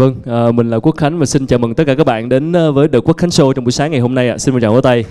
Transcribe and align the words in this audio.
Vâng, 0.00 0.14
à, 0.26 0.52
mình 0.52 0.70
là 0.70 0.78
Quốc 0.78 0.96
Khánh 0.96 1.18
và 1.18 1.26
xin 1.26 1.46
chào 1.46 1.58
mừng 1.58 1.74
tất 1.74 1.84
cả 1.86 1.94
các 1.94 2.04
bạn 2.04 2.28
đến 2.28 2.56
à, 2.56 2.70
với 2.70 2.88
The 2.88 2.98
Quốc 2.98 3.16
Khánh 3.16 3.30
Show 3.30 3.52
trong 3.52 3.64
buổi 3.64 3.72
sáng 3.72 3.90
ngày 3.90 4.00
hôm 4.00 4.14
nay 4.14 4.28
ạ. 4.28 4.38
Xin 4.38 4.54
mời 4.54 4.60
chào 4.60 4.72
vỗ 4.72 4.80
tay. 4.80 5.04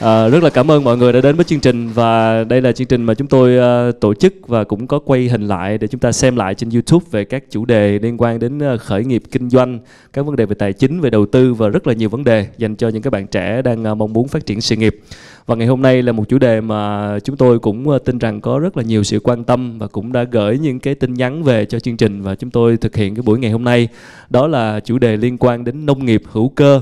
À, 0.00 0.28
rất 0.28 0.42
là 0.42 0.50
cảm 0.50 0.70
ơn 0.70 0.84
mọi 0.84 0.96
người 0.96 1.12
đã 1.12 1.20
đến 1.20 1.36
với 1.36 1.44
chương 1.44 1.60
trình 1.60 1.88
và 1.94 2.44
đây 2.44 2.60
là 2.60 2.72
chương 2.72 2.86
trình 2.86 3.04
mà 3.04 3.14
chúng 3.14 3.26
tôi 3.26 3.56
uh, 3.88 4.00
tổ 4.00 4.14
chức 4.14 4.34
và 4.48 4.64
cũng 4.64 4.86
có 4.86 4.98
quay 4.98 5.28
hình 5.28 5.48
lại 5.48 5.78
để 5.78 5.86
chúng 5.86 6.00
ta 6.00 6.12
xem 6.12 6.36
lại 6.36 6.54
trên 6.54 6.70
YouTube 6.70 7.06
về 7.10 7.24
các 7.24 7.44
chủ 7.50 7.64
đề 7.64 7.98
liên 7.98 8.16
quan 8.18 8.38
đến 8.38 8.58
uh, 8.74 8.80
khởi 8.80 9.04
nghiệp 9.04 9.22
kinh 9.30 9.50
doanh, 9.50 9.78
các 10.12 10.26
vấn 10.26 10.36
đề 10.36 10.46
về 10.46 10.54
tài 10.54 10.72
chính, 10.72 11.00
về 11.00 11.10
đầu 11.10 11.26
tư 11.26 11.54
và 11.54 11.68
rất 11.68 11.86
là 11.86 11.94
nhiều 11.94 12.08
vấn 12.08 12.24
đề 12.24 12.46
dành 12.58 12.76
cho 12.76 12.88
những 12.88 13.02
các 13.02 13.12
bạn 13.12 13.26
trẻ 13.26 13.62
đang 13.62 13.92
uh, 13.92 13.98
mong 13.98 14.12
muốn 14.12 14.28
phát 14.28 14.46
triển 14.46 14.60
sự 14.60 14.76
nghiệp. 14.76 15.00
Và 15.46 15.54
ngày 15.54 15.66
hôm 15.66 15.82
nay 15.82 16.02
là 16.02 16.12
một 16.12 16.28
chủ 16.28 16.38
đề 16.38 16.60
mà 16.60 17.18
chúng 17.24 17.36
tôi 17.36 17.58
cũng 17.58 17.98
tin 18.04 18.18
rằng 18.18 18.40
có 18.40 18.58
rất 18.58 18.76
là 18.76 18.82
nhiều 18.82 19.02
sự 19.02 19.20
quan 19.20 19.44
tâm 19.44 19.78
và 19.78 19.86
cũng 19.86 20.12
đã 20.12 20.22
gửi 20.22 20.58
những 20.58 20.80
cái 20.80 20.94
tin 20.94 21.14
nhắn 21.14 21.42
về 21.42 21.64
cho 21.64 21.80
chương 21.80 21.96
trình 21.96 22.22
và 22.22 22.34
chúng 22.34 22.50
tôi 22.50 22.76
thực 22.76 22.96
hiện 22.96 23.14
cái 23.14 23.22
buổi 23.22 23.38
ngày 23.38 23.50
hôm 23.50 23.64
nay. 23.64 23.88
Đó 24.30 24.46
là 24.46 24.80
chủ 24.80 24.98
đề 24.98 25.16
liên 25.16 25.38
quan 25.38 25.64
đến 25.64 25.86
nông 25.86 26.04
nghiệp 26.04 26.22
hữu 26.32 26.48
cơ 26.48 26.80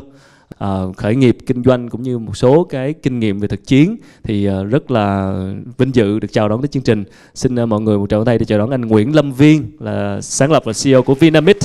uh, 0.65 0.97
khởi 0.97 1.17
nghiệp 1.17 1.37
kinh 1.47 1.63
doanh 1.63 1.89
cũng 1.89 2.03
như 2.03 2.19
một 2.19 2.37
số 2.37 2.65
cái 2.65 2.93
kinh 2.93 3.21
nghiệm 3.21 3.41
về 3.41 3.49
thực 3.49 3.67
chiến 3.67 3.97
thì 4.23 4.49
uh, 4.51 4.67
rất 4.67 4.91
là 4.91 5.33
vinh 5.79 5.95
dự 5.95 6.19
được 6.19 6.29
chào 6.33 6.49
đón 6.49 6.63
tới 6.63 6.69
chương 6.69 6.83
trình. 6.83 7.05
Xin 7.35 7.63
uh, 7.63 7.69
mọi 7.69 7.81
người 7.81 7.99
một 7.99 8.11
tràng 8.11 8.25
tay 8.25 8.39
để 8.39 8.45
chào 8.45 8.59
đón 8.59 8.71
anh 8.71 8.81
Nguyễn 8.81 9.15
Lâm 9.15 9.33
Viên 9.33 9.71
là 9.79 10.21
sáng 10.21 10.53
lập 10.53 10.63
và 10.67 10.73
CEO 10.85 11.03
của 11.03 11.15
Vinamit 11.15 11.57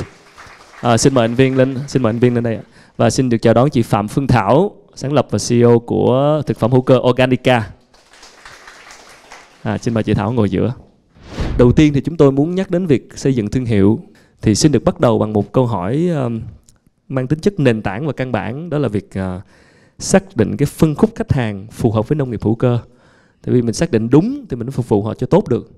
uh, 0.87 0.99
xin 0.99 1.13
mời 1.13 1.25
anh 1.25 1.35
Viên 1.35 1.57
lên 1.57 1.75
xin 1.87 2.01
mời 2.03 2.09
anh 2.09 2.19
Viên 2.19 2.33
lên 2.35 2.43
đây 2.43 2.59
và 2.97 3.09
xin 3.09 3.29
được 3.29 3.37
chào 3.37 3.53
đón 3.53 3.69
chị 3.69 3.81
Phạm 3.81 4.07
Phương 4.07 4.27
Thảo 4.27 4.71
sáng 4.95 5.13
lập 5.13 5.27
và 5.29 5.39
CEO 5.49 5.79
của 5.79 6.41
thực 6.45 6.59
phẩm 6.59 6.71
hữu 6.71 6.81
cơ 6.81 6.99
Organica. 7.09 7.69
À, 9.63 9.77
xin 9.77 9.93
mời 9.93 10.03
chị 10.03 10.13
Thảo 10.13 10.31
ngồi 10.31 10.49
giữa. 10.49 10.73
Đầu 11.57 11.71
tiên 11.71 11.93
thì 11.93 12.01
chúng 12.01 12.17
tôi 12.17 12.31
muốn 12.31 12.55
nhắc 12.55 12.71
đến 12.71 12.85
việc 12.85 13.09
xây 13.15 13.35
dựng 13.35 13.47
thương 13.47 13.65
hiệu. 13.65 13.99
Thì 14.41 14.55
xin 14.55 14.71
được 14.71 14.83
bắt 14.83 14.99
đầu 14.99 15.19
bằng 15.19 15.33
một 15.33 15.51
câu 15.51 15.65
hỏi 15.65 16.07
um, 16.07 16.41
mang 17.09 17.27
tính 17.27 17.39
chất 17.39 17.59
nền 17.59 17.81
tảng 17.81 18.07
và 18.07 18.13
căn 18.13 18.31
bản 18.31 18.69
đó 18.69 18.77
là 18.77 18.87
việc 18.87 19.09
uh, 19.19 19.41
xác 19.99 20.35
định 20.35 20.57
cái 20.57 20.65
phân 20.65 20.95
khúc 20.95 21.11
khách 21.15 21.31
hàng 21.33 21.67
phù 21.71 21.91
hợp 21.91 22.07
với 22.07 22.15
nông 22.15 22.31
nghiệp 22.31 22.43
hữu 22.43 22.55
cơ. 22.55 22.79
Tại 23.45 23.53
vì 23.55 23.61
mình 23.61 23.73
xác 23.73 23.91
định 23.91 24.09
đúng 24.09 24.45
thì 24.49 24.55
mình 24.55 24.67
mới 24.67 24.71
phục 24.71 24.89
vụ 24.89 25.03
họ 25.03 25.13
cho 25.13 25.27
tốt 25.27 25.47
được. 25.47 25.71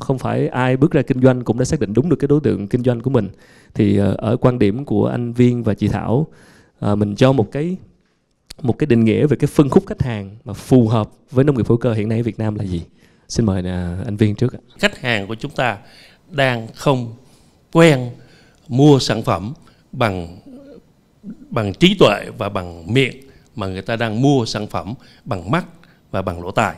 Không 0.00 0.18
phải 0.18 0.48
ai 0.48 0.76
bước 0.76 0.92
ra 0.92 1.02
kinh 1.02 1.22
doanh 1.22 1.44
cũng 1.44 1.58
đã 1.58 1.64
xác 1.64 1.80
định 1.80 1.94
đúng 1.94 2.08
được 2.08 2.16
cái 2.16 2.28
đối 2.28 2.40
tượng 2.40 2.68
kinh 2.68 2.82
doanh 2.82 3.00
của 3.00 3.10
mình. 3.10 3.28
Thì 3.74 4.00
uh, 4.00 4.16
ở 4.16 4.36
quan 4.36 4.58
điểm 4.58 4.84
của 4.84 5.06
anh 5.06 5.32
Viên 5.32 5.62
và 5.62 5.74
chị 5.74 5.88
Thảo 5.88 6.26
uh, 6.86 6.98
mình 6.98 7.16
cho 7.16 7.32
một 7.32 7.52
cái 7.52 7.76
một 8.62 8.78
cái 8.78 8.86
định 8.86 9.04
nghĩa 9.04 9.26
về 9.26 9.36
cái 9.36 9.48
phân 9.48 9.68
khúc 9.68 9.86
khách 9.86 10.02
hàng 10.02 10.36
mà 10.44 10.52
phù 10.52 10.88
hợp 10.88 11.10
với 11.30 11.44
nông 11.44 11.56
nghiệp 11.56 11.66
hữu 11.68 11.78
cơ 11.78 11.92
hiện 11.92 12.08
nay 12.08 12.18
ở 12.18 12.22
Việt 12.22 12.38
Nam 12.38 12.54
là 12.54 12.64
gì? 12.64 12.82
Xin 13.28 13.46
mời 13.46 13.60
uh, 13.60 14.06
anh 14.06 14.16
Viên 14.16 14.34
trước 14.34 14.54
khách 14.78 15.00
hàng 15.00 15.26
của 15.26 15.34
chúng 15.34 15.50
ta 15.50 15.78
đang 16.30 16.68
không 16.74 17.12
quen 17.72 18.10
mua 18.68 18.98
sản 18.98 19.22
phẩm 19.22 19.52
bằng 19.92 20.39
bằng 21.50 21.74
trí 21.74 21.94
tuệ 21.94 22.24
và 22.38 22.48
bằng 22.48 22.94
miệng 22.94 23.16
mà 23.56 23.66
người 23.66 23.82
ta 23.82 23.96
đang 23.96 24.22
mua 24.22 24.46
sản 24.46 24.66
phẩm 24.66 24.94
bằng 25.24 25.50
mắt 25.50 25.64
và 26.10 26.22
bằng 26.22 26.42
lỗ 26.42 26.50
tai. 26.50 26.74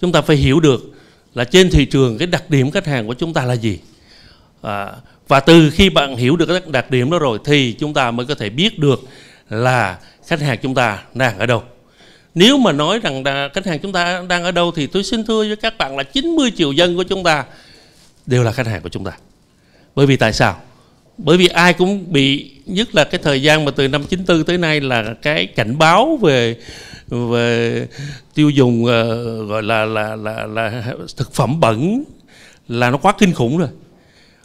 Chúng 0.00 0.12
ta 0.12 0.20
phải 0.22 0.36
hiểu 0.36 0.60
được 0.60 0.80
là 1.34 1.44
trên 1.44 1.70
thị 1.70 1.84
trường 1.84 2.18
cái 2.18 2.26
đặc 2.26 2.50
điểm 2.50 2.70
khách 2.70 2.86
hàng 2.86 3.06
của 3.06 3.14
chúng 3.14 3.34
ta 3.34 3.44
là 3.44 3.54
gì. 3.54 3.78
À, 4.62 4.92
và 5.28 5.40
từ 5.40 5.70
khi 5.70 5.90
bạn 5.90 6.16
hiểu 6.16 6.36
được 6.36 6.46
các 6.46 6.68
đặc 6.68 6.90
điểm 6.90 7.10
đó 7.10 7.18
rồi 7.18 7.38
thì 7.44 7.72
chúng 7.72 7.94
ta 7.94 8.10
mới 8.10 8.26
có 8.26 8.34
thể 8.34 8.50
biết 8.50 8.78
được 8.78 9.00
là 9.50 9.98
khách 10.26 10.40
hàng 10.40 10.58
chúng 10.62 10.74
ta 10.74 11.02
đang 11.14 11.38
ở 11.38 11.46
đâu. 11.46 11.62
Nếu 12.34 12.58
mà 12.58 12.72
nói 12.72 12.98
rằng 12.98 13.24
là 13.24 13.48
khách 13.54 13.66
hàng 13.66 13.78
chúng 13.78 13.92
ta 13.92 14.22
đang 14.28 14.44
ở 14.44 14.50
đâu 14.50 14.70
thì 14.70 14.86
tôi 14.86 15.04
xin 15.04 15.24
thưa 15.24 15.38
với 15.38 15.56
các 15.56 15.78
bạn 15.78 15.96
là 15.96 16.02
90 16.02 16.52
triệu 16.56 16.72
dân 16.72 16.96
của 16.96 17.02
chúng 17.02 17.24
ta 17.24 17.44
đều 18.26 18.42
là 18.42 18.52
khách 18.52 18.66
hàng 18.66 18.82
của 18.82 18.88
chúng 18.88 19.04
ta. 19.04 19.12
Bởi 19.94 20.06
vì 20.06 20.16
tại 20.16 20.32
sao? 20.32 20.60
Bởi 21.18 21.36
vì 21.36 21.46
ai 21.46 21.72
cũng 21.72 22.12
bị 22.12 22.50
nhất 22.66 22.94
là 22.94 23.04
cái 23.04 23.20
thời 23.24 23.42
gian 23.42 23.64
mà 23.64 23.70
từ 23.70 23.88
năm 23.88 24.04
94 24.04 24.44
tới 24.44 24.58
nay 24.58 24.80
là 24.80 25.14
cái 25.22 25.46
cảnh 25.46 25.78
báo 25.78 26.18
về 26.22 26.56
về 27.08 27.86
tiêu 28.34 28.50
dùng 28.50 28.82
uh, 28.82 29.48
gọi 29.48 29.62
là 29.62 29.84
là 29.84 30.16
là 30.16 30.46
là 30.46 30.82
thực 31.16 31.34
phẩm 31.34 31.60
bẩn 31.60 32.04
là 32.68 32.90
nó 32.90 32.96
quá 32.96 33.14
kinh 33.18 33.32
khủng 33.32 33.58
rồi. 33.58 33.68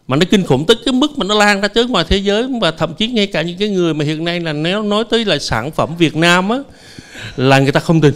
Mà 0.08 0.16
nó 0.16 0.26
kinh 0.32 0.46
khủng 0.46 0.66
tới 0.66 0.78
cái 0.86 0.94
mức 0.94 1.18
mà 1.18 1.26
nó 1.26 1.36
lan 1.36 1.62
ra 1.62 1.68
tới 1.68 1.86
ngoài 1.86 2.06
thế 2.08 2.18
giới 2.18 2.48
và 2.62 2.72
thậm 2.72 2.94
chí 2.94 3.08
ngay 3.08 3.28
cả 3.28 3.42
những 3.42 3.58
cái 3.58 3.70
người 3.70 3.94
mà 3.94 4.06
hiện 4.06 4.26
nay 4.26 4.40
là 4.40 4.54
nếu 4.54 4.84
nói 4.84 5.04
tới 5.10 5.26
là 5.26 5.40
sản 5.40 5.72
phẩm 5.72 5.96
Việt 5.98 6.16
Nam 6.16 6.50
á 6.50 6.58
là 7.38 7.60
người 7.60 7.72
ta 7.72 7.80
không 7.80 8.02
tin. 8.02 8.14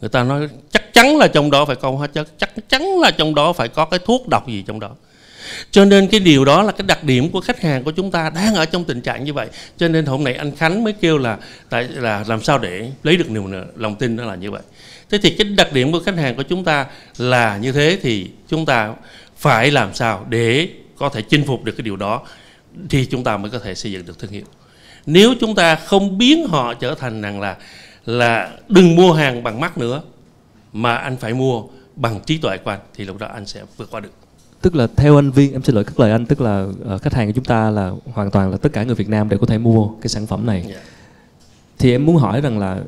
Người 0.00 0.10
ta 0.10 0.24
nói 0.24 0.48
chắc 0.72 0.94
chắn 0.94 1.16
là 1.16 1.26
trong 1.26 1.50
đó 1.50 1.64
phải 1.64 1.76
có 1.76 1.90
hóa 1.90 2.06
chất 2.06 2.28
chắc 2.38 2.68
chắn 2.68 3.00
là 3.00 3.10
trong 3.10 3.34
đó 3.34 3.52
phải 3.52 3.68
có 3.68 3.84
cái 3.84 4.00
thuốc 4.04 4.28
độc 4.28 4.48
gì 4.48 4.64
trong 4.66 4.80
đó 4.80 4.90
cho 5.70 5.84
nên 5.84 6.08
cái 6.08 6.20
điều 6.20 6.44
đó 6.44 6.62
là 6.62 6.72
cái 6.72 6.84
đặc 6.86 7.04
điểm 7.04 7.30
của 7.30 7.40
khách 7.40 7.60
hàng 7.60 7.84
của 7.84 7.90
chúng 7.90 8.10
ta 8.10 8.30
đang 8.30 8.54
ở 8.54 8.66
trong 8.66 8.84
tình 8.84 9.00
trạng 9.00 9.24
như 9.24 9.32
vậy. 9.32 9.48
Cho 9.76 9.88
nên 9.88 10.06
hôm 10.06 10.24
nay 10.24 10.34
anh 10.34 10.56
Khánh 10.56 10.84
mới 10.84 10.92
kêu 10.92 11.18
là, 11.18 11.38
tại, 11.68 11.88
là 11.88 12.24
làm 12.28 12.42
sao 12.42 12.58
để 12.58 12.90
lấy 13.02 13.16
được 13.16 13.30
niềm 13.30 13.52
lòng 13.76 13.94
tin 13.96 14.16
đó 14.16 14.24
là 14.24 14.34
như 14.34 14.50
vậy. 14.50 14.62
Thế 15.10 15.18
thì 15.22 15.30
cái 15.30 15.44
đặc 15.56 15.72
điểm 15.72 15.92
của 15.92 16.00
khách 16.00 16.16
hàng 16.16 16.36
của 16.36 16.42
chúng 16.42 16.64
ta 16.64 16.86
là 17.18 17.56
như 17.56 17.72
thế 17.72 17.98
thì 18.02 18.30
chúng 18.48 18.66
ta 18.66 18.94
phải 19.36 19.70
làm 19.70 19.94
sao 19.94 20.26
để 20.28 20.68
có 20.96 21.08
thể 21.08 21.22
chinh 21.22 21.44
phục 21.46 21.64
được 21.64 21.72
cái 21.72 21.82
điều 21.82 21.96
đó 21.96 22.22
thì 22.88 23.06
chúng 23.06 23.24
ta 23.24 23.36
mới 23.36 23.50
có 23.50 23.58
thể 23.58 23.74
xây 23.74 23.92
dựng 23.92 24.06
được 24.06 24.18
thương 24.18 24.30
hiệu. 24.30 24.44
Nếu 25.06 25.34
chúng 25.40 25.54
ta 25.54 25.74
không 25.74 26.18
biến 26.18 26.46
họ 26.48 26.74
trở 26.74 26.94
thành 26.94 27.22
rằng 27.22 27.40
là 27.40 27.56
là 28.06 28.50
đừng 28.68 28.96
mua 28.96 29.12
hàng 29.12 29.42
bằng 29.42 29.60
mắt 29.60 29.78
nữa, 29.78 30.02
mà 30.72 30.96
anh 30.96 31.16
phải 31.16 31.34
mua 31.34 31.62
bằng 31.96 32.20
trí 32.26 32.38
tuệ 32.38 32.56
của 32.56 32.70
anh, 32.70 32.80
thì 32.94 33.04
lúc 33.04 33.18
đó 33.18 33.28
anh 33.34 33.46
sẽ 33.46 33.60
vượt 33.76 33.90
qua 33.90 34.00
được 34.00 34.12
tức 34.62 34.74
là 34.74 34.86
theo 34.96 35.16
anh 35.16 35.30
viên 35.30 35.52
em 35.52 35.62
xin 35.62 35.74
lỗi 35.74 35.84
các 35.84 36.00
lời 36.00 36.10
anh 36.10 36.26
tức 36.26 36.40
là 36.40 36.66
uh, 36.94 37.02
khách 37.02 37.14
hàng 37.14 37.26
của 37.26 37.32
chúng 37.32 37.44
ta 37.44 37.70
là 37.70 37.92
hoàn 38.12 38.30
toàn 38.30 38.50
là 38.50 38.56
tất 38.56 38.72
cả 38.72 38.84
người 38.84 38.94
Việt 38.94 39.08
Nam 39.08 39.28
đều 39.28 39.38
có 39.38 39.46
thể 39.46 39.58
mua 39.58 39.88
cái 40.00 40.08
sản 40.08 40.26
phẩm 40.26 40.46
này 40.46 40.60
yeah. 40.60 40.74
Dạ. 40.74 40.80
thì 41.78 41.92
em 41.92 42.06
muốn 42.06 42.16
hỏi 42.16 42.40
rằng 42.40 42.58
là 42.58 42.82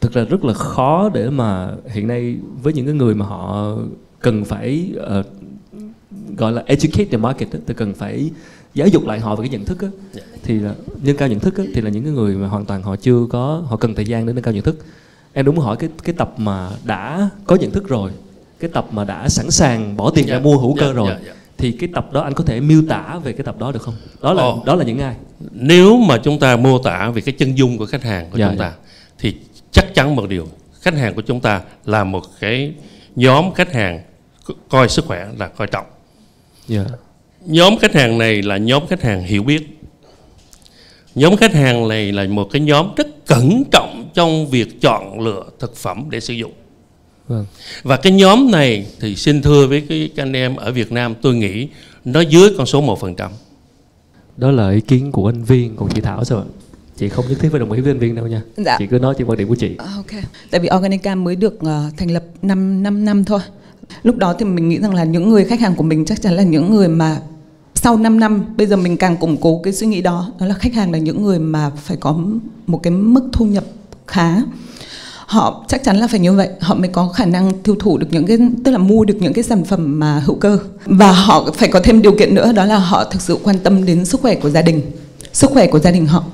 thực 0.00 0.12
ra 0.12 0.24
rất 0.24 0.44
là 0.44 0.54
khó 0.54 1.10
để 1.14 1.30
mà 1.30 1.70
hiện 1.86 2.06
nay 2.06 2.36
với 2.62 2.72
những 2.72 2.86
cái 2.86 2.94
người 2.94 3.14
mà 3.14 3.26
họ 3.26 3.76
cần 4.20 4.44
phải 4.44 4.92
uh, 5.18 5.26
gọi 6.36 6.52
là 6.52 6.62
educate 6.66 7.04
the 7.04 7.18
market 7.18 7.48
thì 7.66 7.74
cần 7.74 7.94
phải 7.94 8.30
giáo 8.74 8.88
dục 8.88 9.06
lại 9.06 9.20
họ 9.20 9.36
về 9.36 9.42
cái 9.42 9.48
nhận 9.48 9.64
thức 9.64 9.80
á, 9.80 9.88
yeah. 9.88 9.98
Dạ. 10.12 10.38
thì 10.42 10.58
là 10.58 10.74
nâng 11.02 11.16
cao 11.16 11.28
nhận 11.28 11.40
thức 11.40 11.58
á, 11.58 11.64
thì 11.74 11.80
là 11.80 11.90
những 11.90 12.04
cái 12.04 12.12
người 12.12 12.36
mà 12.36 12.48
hoàn 12.48 12.64
toàn 12.64 12.82
họ 12.82 12.96
chưa 12.96 13.26
có 13.30 13.62
họ 13.66 13.76
cần 13.76 13.94
thời 13.94 14.04
gian 14.04 14.26
để 14.26 14.32
nâng 14.32 14.44
cao 14.44 14.54
nhận 14.54 14.62
thức 14.62 14.84
em 15.32 15.44
đúng 15.44 15.58
hỏi 15.58 15.76
cái 15.76 15.90
cái 16.04 16.14
tập 16.18 16.34
mà 16.36 16.70
đã 16.84 17.30
có 17.44 17.56
nhận 17.56 17.70
thức 17.70 17.88
rồi 17.88 18.10
cái 18.60 18.70
tập 18.74 18.86
mà 18.90 19.04
đã 19.04 19.28
sẵn 19.28 19.50
sàng 19.50 19.96
bỏ 19.96 20.10
tiền 20.10 20.26
yeah. 20.26 20.32
ra 20.32 20.38
dạ. 20.38 20.44
mua 20.44 20.58
hữu 20.58 20.74
cơ 20.74 20.82
yeah, 20.82 20.94
dạ, 20.94 20.98
rồi 20.98 21.08
yeah, 21.08 21.20
dạ, 21.20 21.26
yeah. 21.26 21.36
thì 21.58 21.72
cái 21.72 21.88
tập 21.94 22.12
đó 22.12 22.20
anh 22.20 22.34
có 22.34 22.44
thể 22.44 22.60
miêu 22.60 22.82
tả 22.88 23.18
về 23.24 23.32
cái 23.32 23.44
tập 23.44 23.58
đó 23.58 23.72
được 23.72 23.82
không 23.82 23.94
đó 24.22 24.32
là 24.32 24.46
oh. 24.46 24.64
đó 24.64 24.74
là 24.74 24.84
những 24.84 24.98
ai 24.98 25.14
nếu 25.50 25.96
mà 25.96 26.18
chúng 26.24 26.38
ta 26.38 26.56
mô 26.56 26.78
tả 26.78 27.10
về 27.10 27.20
cái 27.20 27.34
chân 27.38 27.58
dung 27.58 27.78
của 27.78 27.86
khách 27.86 28.02
hàng 28.02 28.30
của 28.30 28.38
yeah, 28.38 28.50
chúng 28.50 28.58
ta 28.58 28.64
yeah. 28.64 28.78
thì 29.18 29.34
chắc 29.72 29.94
chắn 29.94 30.16
một 30.16 30.28
điều 30.28 30.48
khách 30.80 30.94
hàng 30.94 31.14
của 31.14 31.22
chúng 31.22 31.40
ta 31.40 31.60
là 31.84 32.04
một 32.04 32.22
cái 32.40 32.72
nhóm 33.16 33.52
khách 33.54 33.72
hàng 33.72 34.00
coi 34.68 34.88
sức 34.88 35.04
khỏe 35.04 35.26
là 35.38 35.48
coi 35.48 35.66
trọng 35.66 35.86
yeah. 36.68 36.86
nhóm 37.46 37.78
khách 37.78 37.94
hàng 37.94 38.18
này 38.18 38.42
là 38.42 38.56
nhóm 38.56 38.86
khách 38.86 39.02
hàng 39.02 39.22
hiểu 39.22 39.42
biết 39.42 39.80
nhóm 41.14 41.36
khách 41.36 41.54
hàng 41.54 41.88
này 41.88 42.12
là 42.12 42.26
một 42.26 42.48
cái 42.52 42.60
nhóm 42.62 42.94
rất 42.96 43.26
cẩn 43.26 43.64
trọng 43.70 44.10
trong 44.14 44.46
việc 44.46 44.80
chọn 44.80 45.20
lựa 45.20 45.44
thực 45.58 45.76
phẩm 45.76 46.06
để 46.10 46.20
sử 46.20 46.34
dụng 46.34 46.52
Vâng. 47.30 47.46
Và 47.82 47.96
cái 47.96 48.12
nhóm 48.12 48.50
này 48.50 48.86
thì 49.00 49.16
xin 49.16 49.42
thưa 49.42 49.66
với 49.66 49.80
cái 49.88 50.10
anh 50.16 50.32
em 50.32 50.56
ở 50.56 50.72
Việt 50.72 50.92
Nam 50.92 51.14
tôi 51.22 51.34
nghĩ 51.34 51.68
nó 52.04 52.20
dưới 52.20 52.50
con 52.56 52.66
số 52.66 52.82
1%. 52.82 53.28
Đó 54.36 54.50
là 54.50 54.70
ý 54.70 54.80
kiến 54.80 55.12
của 55.12 55.28
anh 55.28 55.44
Viên, 55.44 55.76
còn 55.76 55.88
chị 55.94 56.00
Thảo 56.00 56.24
sao 56.24 56.38
ạ? 56.38 56.44
Chị 56.96 57.08
không 57.08 57.24
nhất 57.28 57.38
thiết 57.40 57.48
phải 57.50 57.60
đồng 57.60 57.72
ý 57.72 57.80
với 57.80 57.90
anh 57.90 57.98
Viên 57.98 58.14
đâu 58.14 58.26
nha. 58.26 58.42
Dạ. 58.56 58.76
Chị 58.78 58.86
cứ 58.86 58.98
nói 58.98 59.14
trên 59.18 59.26
quan 59.26 59.38
điểm 59.38 59.48
của 59.48 59.54
chị. 59.54 59.76
À, 59.78 59.86
ok. 59.96 60.22
Tại 60.50 60.60
vì 60.60 60.68
Organica 60.76 61.14
mới 61.14 61.36
được 61.36 61.54
uh, 61.54 61.96
thành 61.96 62.10
lập 62.10 62.24
5 62.42 62.82
5 62.82 63.04
năm 63.04 63.24
thôi. 63.24 63.40
Lúc 64.02 64.16
đó 64.16 64.34
thì 64.38 64.44
mình 64.44 64.68
nghĩ 64.68 64.78
rằng 64.78 64.94
là 64.94 65.04
những 65.04 65.28
người 65.28 65.44
khách 65.44 65.60
hàng 65.60 65.74
của 65.74 65.82
mình 65.82 66.04
chắc 66.04 66.22
chắn 66.22 66.32
là 66.32 66.42
những 66.42 66.74
người 66.74 66.88
mà 66.88 67.20
sau 67.74 67.96
5 67.96 68.20
năm 68.20 68.44
bây 68.56 68.66
giờ 68.66 68.76
mình 68.76 68.96
càng 68.96 69.16
củng 69.16 69.36
cố 69.36 69.60
cái 69.64 69.72
suy 69.72 69.86
nghĩ 69.86 70.02
đó 70.02 70.32
đó 70.40 70.46
là 70.46 70.54
khách 70.54 70.74
hàng 70.74 70.92
là 70.92 70.98
những 70.98 71.22
người 71.22 71.38
mà 71.38 71.70
phải 71.70 71.96
có 71.96 72.18
một 72.66 72.80
cái 72.82 72.90
mức 72.90 73.28
thu 73.32 73.46
nhập 73.46 73.64
khá 74.06 74.36
họ 75.30 75.64
chắc 75.68 75.84
chắn 75.84 75.96
là 75.96 76.06
phải 76.06 76.20
như 76.20 76.32
vậy. 76.32 76.48
Họ 76.60 76.74
mới 76.74 76.88
có 76.88 77.08
khả 77.08 77.24
năng 77.24 77.52
tiêu 77.62 77.76
thụ 77.78 77.98
được 77.98 78.06
những 78.10 78.26
cái, 78.26 78.38
tức 78.64 78.70
là 78.70 78.78
mua 78.78 79.04
được 79.04 79.16
những 79.20 79.32
cái 79.32 79.44
sản 79.44 79.64
phẩm 79.64 79.98
mà 79.98 80.22
hữu 80.26 80.36
cơ. 80.36 80.58
Và 80.84 81.12
họ 81.12 81.50
phải 81.56 81.68
có 81.68 81.80
thêm 81.84 82.02
điều 82.02 82.12
kiện 82.12 82.34
nữa, 82.34 82.52
đó 82.52 82.64
là 82.64 82.78
họ 82.78 83.04
thực 83.04 83.22
sự 83.22 83.38
quan 83.42 83.58
tâm 83.58 83.84
đến 83.84 84.04
sức 84.04 84.20
khỏe 84.20 84.34
của 84.34 84.50
gia 84.50 84.62
đình, 84.62 84.80
sức 85.32 85.50
khỏe 85.50 85.66
của 85.66 85.78
gia 85.78 85.90
đình 85.90 86.06
họ. 86.06 86.24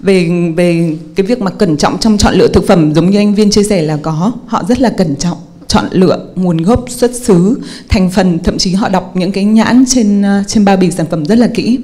Về 0.00 0.30
về 0.56 0.96
cái 1.14 1.26
việc 1.26 1.40
mà 1.40 1.50
cẩn 1.50 1.76
trọng 1.76 1.98
trong 1.98 2.18
chọn 2.18 2.34
lựa 2.34 2.48
thực 2.48 2.66
phẩm, 2.66 2.94
giống 2.94 3.10
như 3.10 3.18
anh 3.18 3.34
viên 3.34 3.50
chia 3.50 3.64
sẻ 3.64 3.82
là 3.82 3.96
có, 3.96 4.32
họ 4.46 4.64
rất 4.68 4.80
là 4.80 4.90
cẩn 4.90 5.16
trọng 5.16 5.38
chọn 5.68 5.84
lựa 5.90 6.18
nguồn 6.34 6.56
gốc 6.56 6.84
xuất 6.88 7.14
xứ, 7.14 7.58
thành 7.88 8.10
phần, 8.10 8.38
thậm 8.38 8.58
chí 8.58 8.74
họ 8.74 8.88
đọc 8.88 9.16
những 9.16 9.32
cái 9.32 9.44
nhãn 9.44 9.84
trên 9.88 10.20
uh, 10.20 10.48
trên 10.48 10.64
bao 10.64 10.76
bì 10.76 10.90
sản 10.90 11.06
phẩm 11.10 11.26
rất 11.26 11.38
là 11.38 11.48
kỹ. 11.54 11.78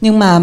Nhưng 0.00 0.18
mà 0.18 0.40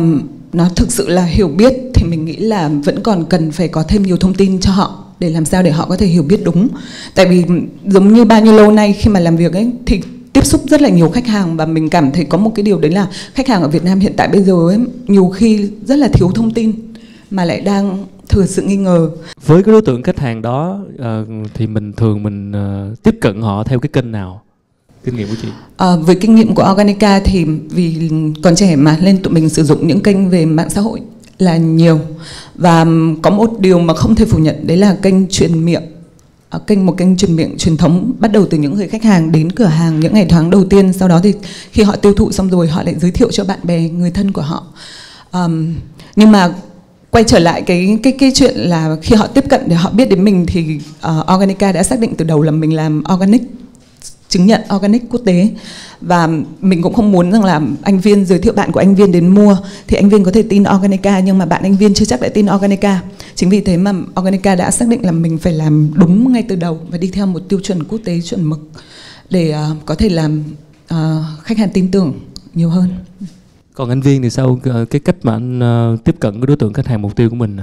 nó 0.54 0.70
thực 0.76 0.92
sự 0.92 1.10
là 1.10 1.24
hiểu 1.24 1.48
biết 1.48 1.74
thì 1.94 2.04
mình 2.04 2.26
nghĩ 2.26 2.36
là 2.36 2.70
vẫn 2.84 3.04
còn 3.04 3.26
cần 3.26 3.52
phải 3.52 3.68
có 3.68 3.84
thêm 3.84 4.04
nhiều 4.04 4.18
thông 4.18 4.34
tin 4.34 4.60
cho 4.60 4.72
họ 4.72 5.05
để 5.20 5.30
làm 5.30 5.46
sao 5.46 5.64
để 5.64 5.72
họ 5.72 5.86
có 5.86 5.98
thể 5.98 6.06
hiểu 6.06 6.24
biết 6.24 6.42
đúng 6.44 6.68
tại 7.16 7.26
vì 7.26 7.44
giống 7.86 8.14
như 8.14 8.26
bao 8.26 8.42
nhiêu 8.42 8.54
lâu 8.54 8.72
nay 8.72 8.94
khi 8.94 9.10
mà 9.10 9.20
làm 9.20 9.38
việc 9.38 9.54
ấy 9.54 9.72
thì 9.86 10.02
tiếp 10.34 10.46
xúc 10.46 10.62
rất 10.68 10.82
là 10.82 10.90
nhiều 10.90 11.10
khách 11.10 11.28
hàng 11.28 11.58
và 11.58 11.66
mình 11.66 11.90
cảm 11.90 12.12
thấy 12.12 12.24
có 12.26 12.38
một 12.38 12.52
cái 12.56 12.64
điều 12.64 12.80
đấy 12.80 12.92
là 12.92 13.08
khách 13.34 13.48
hàng 13.48 13.62
ở 13.62 13.68
Việt 13.68 13.84
Nam 13.84 14.00
hiện 14.00 14.14
tại 14.18 14.28
bây 14.28 14.42
giờ 14.44 14.54
ấy, 14.54 14.78
nhiều 15.08 15.28
khi 15.28 15.70
rất 15.86 15.96
là 15.96 16.08
thiếu 16.08 16.32
thông 16.36 16.52
tin 16.52 16.72
mà 17.32 17.46
lại 17.46 17.62
đang 17.62 18.06
thừa 18.30 18.46
sự 18.46 18.62
nghi 18.62 18.76
ngờ. 18.76 19.10
Với 19.46 19.64
cái 19.64 19.72
đối 19.72 19.82
tượng 19.82 20.04
khách 20.04 20.20
hàng 20.20 20.42
đó 20.42 20.80
uh, 20.96 21.50
thì 21.54 21.68
mình 21.68 21.94
thường 21.94 22.24
mình 22.24 22.52
uh, 22.52 23.04
tiếp 23.04 23.16
cận 23.22 23.42
họ 23.42 23.64
theo 23.64 23.80
cái 23.80 23.90
kênh 23.94 24.12
nào? 24.12 24.42
Kinh 25.04 25.16
nghiệm 25.16 25.28
của 25.28 25.36
chị? 25.42 25.48
À, 25.78 25.96
với 25.96 26.16
kinh 26.16 26.36
nghiệm 26.36 26.56
của 26.56 26.68
Organica 26.72 27.20
thì 27.20 27.46
vì 27.70 28.10
còn 28.44 28.56
trẻ 28.56 28.76
mà 28.76 28.98
nên 29.02 29.18
tụi 29.18 29.34
mình 29.34 29.50
sử 29.50 29.64
dụng 29.64 29.88
những 29.88 30.00
kênh 30.00 30.30
về 30.30 30.46
mạng 30.46 30.70
xã 30.70 30.82
hội 30.82 31.02
là 31.40 31.58
nhiều. 31.58 32.00
Và 32.56 32.86
có 33.22 33.30
một 33.30 33.60
điều 33.60 33.80
mà 33.80 33.94
không 33.94 34.16
thể 34.16 34.26
phủ 34.26 34.38
nhận 34.38 34.68
đấy 34.68 34.78
là 34.78 34.98
kênh 35.02 35.28
truyền 35.28 35.66
miệng 35.66 35.84
à, 36.50 36.60
kênh 36.68 36.86
một 36.86 36.98
kênh 36.98 37.18
truyền 37.18 37.36
miệng 37.36 37.58
truyền 37.58 37.78
thống 37.78 38.14
bắt 38.20 38.32
đầu 38.32 38.48
từ 38.50 38.58
những 38.58 38.76
người 38.76 38.88
khách 38.88 39.04
hàng 39.04 39.32
đến 39.32 39.52
cửa 39.52 39.66
hàng 39.66 40.00
những 40.00 40.14
ngày 40.14 40.26
tháng 40.30 40.50
đầu 40.50 40.64
tiên. 40.66 40.94
Sau 40.94 41.08
đó 41.08 41.20
thì 41.24 41.34
khi 41.72 41.84
họ 41.84 41.96
tiêu 41.96 42.14
thụ 42.14 42.32
xong 42.32 42.50
rồi 42.50 42.68
họ 42.68 42.84
lại 42.84 42.96
giới 43.00 43.12
thiệu 43.12 43.32
cho 43.32 43.44
bạn 43.44 43.60
bè 43.64 43.90
người 43.90 44.12
thân 44.12 44.32
của 44.32 44.42
họ. 44.42 44.64
Um, 45.32 45.76
nhưng 46.16 46.32
mà 46.32 46.54
quay 47.12 47.24
trở 47.24 47.40
lại 47.40 47.62
cái 47.62 48.00
cái 48.04 48.14
cái 48.20 48.32
chuyện 48.36 48.56
là 48.58 48.98
khi 49.02 49.16
họ 49.16 49.28
tiếp 49.28 49.44
cận 49.50 49.62
để 49.68 49.76
họ 49.76 49.92
biết 49.92 50.10
đến 50.10 50.24
mình 50.24 50.46
thì 50.48 50.80
uh, 51.08 51.34
Organica 51.36 51.72
đã 51.72 51.84
xác 51.84 52.00
định 52.00 52.16
từ 52.18 52.26
đầu 52.26 52.42
là 52.42 52.52
mình 52.52 52.76
làm 52.76 53.04
organic 53.14 53.42
chứng 54.30 54.46
nhận 54.46 54.62
organic 54.76 55.04
quốc 55.10 55.22
tế. 55.26 55.50
Và 56.02 56.30
mình 56.62 56.82
cũng 56.82 56.94
không 56.94 57.12
muốn 57.12 57.32
rằng 57.32 57.44
là 57.44 57.62
anh 57.82 58.00
viên 58.00 58.26
giới 58.26 58.40
thiệu 58.40 58.54
bạn 58.54 58.72
của 58.72 58.80
anh 58.80 58.96
viên 58.96 59.12
đến 59.12 59.28
mua 59.28 59.58
thì 59.88 59.98
anh 59.98 60.10
viên 60.10 60.24
có 60.24 60.32
thể 60.32 60.44
tin 60.44 60.64
organica 60.76 61.20
nhưng 61.20 61.38
mà 61.38 61.46
bạn 61.46 61.64
anh 61.64 61.76
viên 61.76 61.94
chưa 61.94 62.06
chắc 62.06 62.22
đã 62.22 62.30
tin 62.30 62.48
organica. 62.56 63.02
Chính 63.36 63.50
vì 63.50 63.62
thế 63.62 63.78
mà 63.78 63.94
organica 64.20 64.56
đã 64.56 64.72
xác 64.72 64.88
định 64.88 65.06
là 65.06 65.12
mình 65.12 65.38
phải 65.38 65.54
làm 65.54 65.92
đúng 65.96 66.34
ngay 66.34 66.44
từ 66.50 66.56
đầu 66.56 66.80
và 66.90 66.98
đi 66.98 67.10
theo 67.10 67.26
một 67.26 67.40
tiêu 67.50 67.60
chuẩn 67.64 67.84
quốc 67.84 68.00
tế 68.04 68.22
chuẩn 68.22 68.44
mực 68.44 68.60
để 69.30 69.56
uh, 69.72 69.86
có 69.86 69.96
thể 69.96 70.10
làm 70.10 70.44
uh, 70.94 70.98
khách 71.44 71.58
hàng 71.58 71.70
tin 71.74 71.92
tưởng 71.92 72.14
nhiều 72.54 72.70
hơn. 72.70 72.90
Còn 73.74 73.90
anh 73.90 74.02
viên 74.02 74.22
thì 74.22 74.30
sao? 74.30 74.60
Cái 74.90 75.00
cách 75.00 75.16
mà 75.24 75.34
anh 75.34 75.60
uh, 75.94 76.04
tiếp 76.04 76.16
cận 76.20 76.34
cái 76.34 76.48
đối 76.48 76.58
tượng 76.58 76.74
khách 76.74 76.88
hàng 76.88 77.02
mục 77.02 77.16
tiêu 77.16 77.30
của 77.30 77.36
mình 77.36 77.58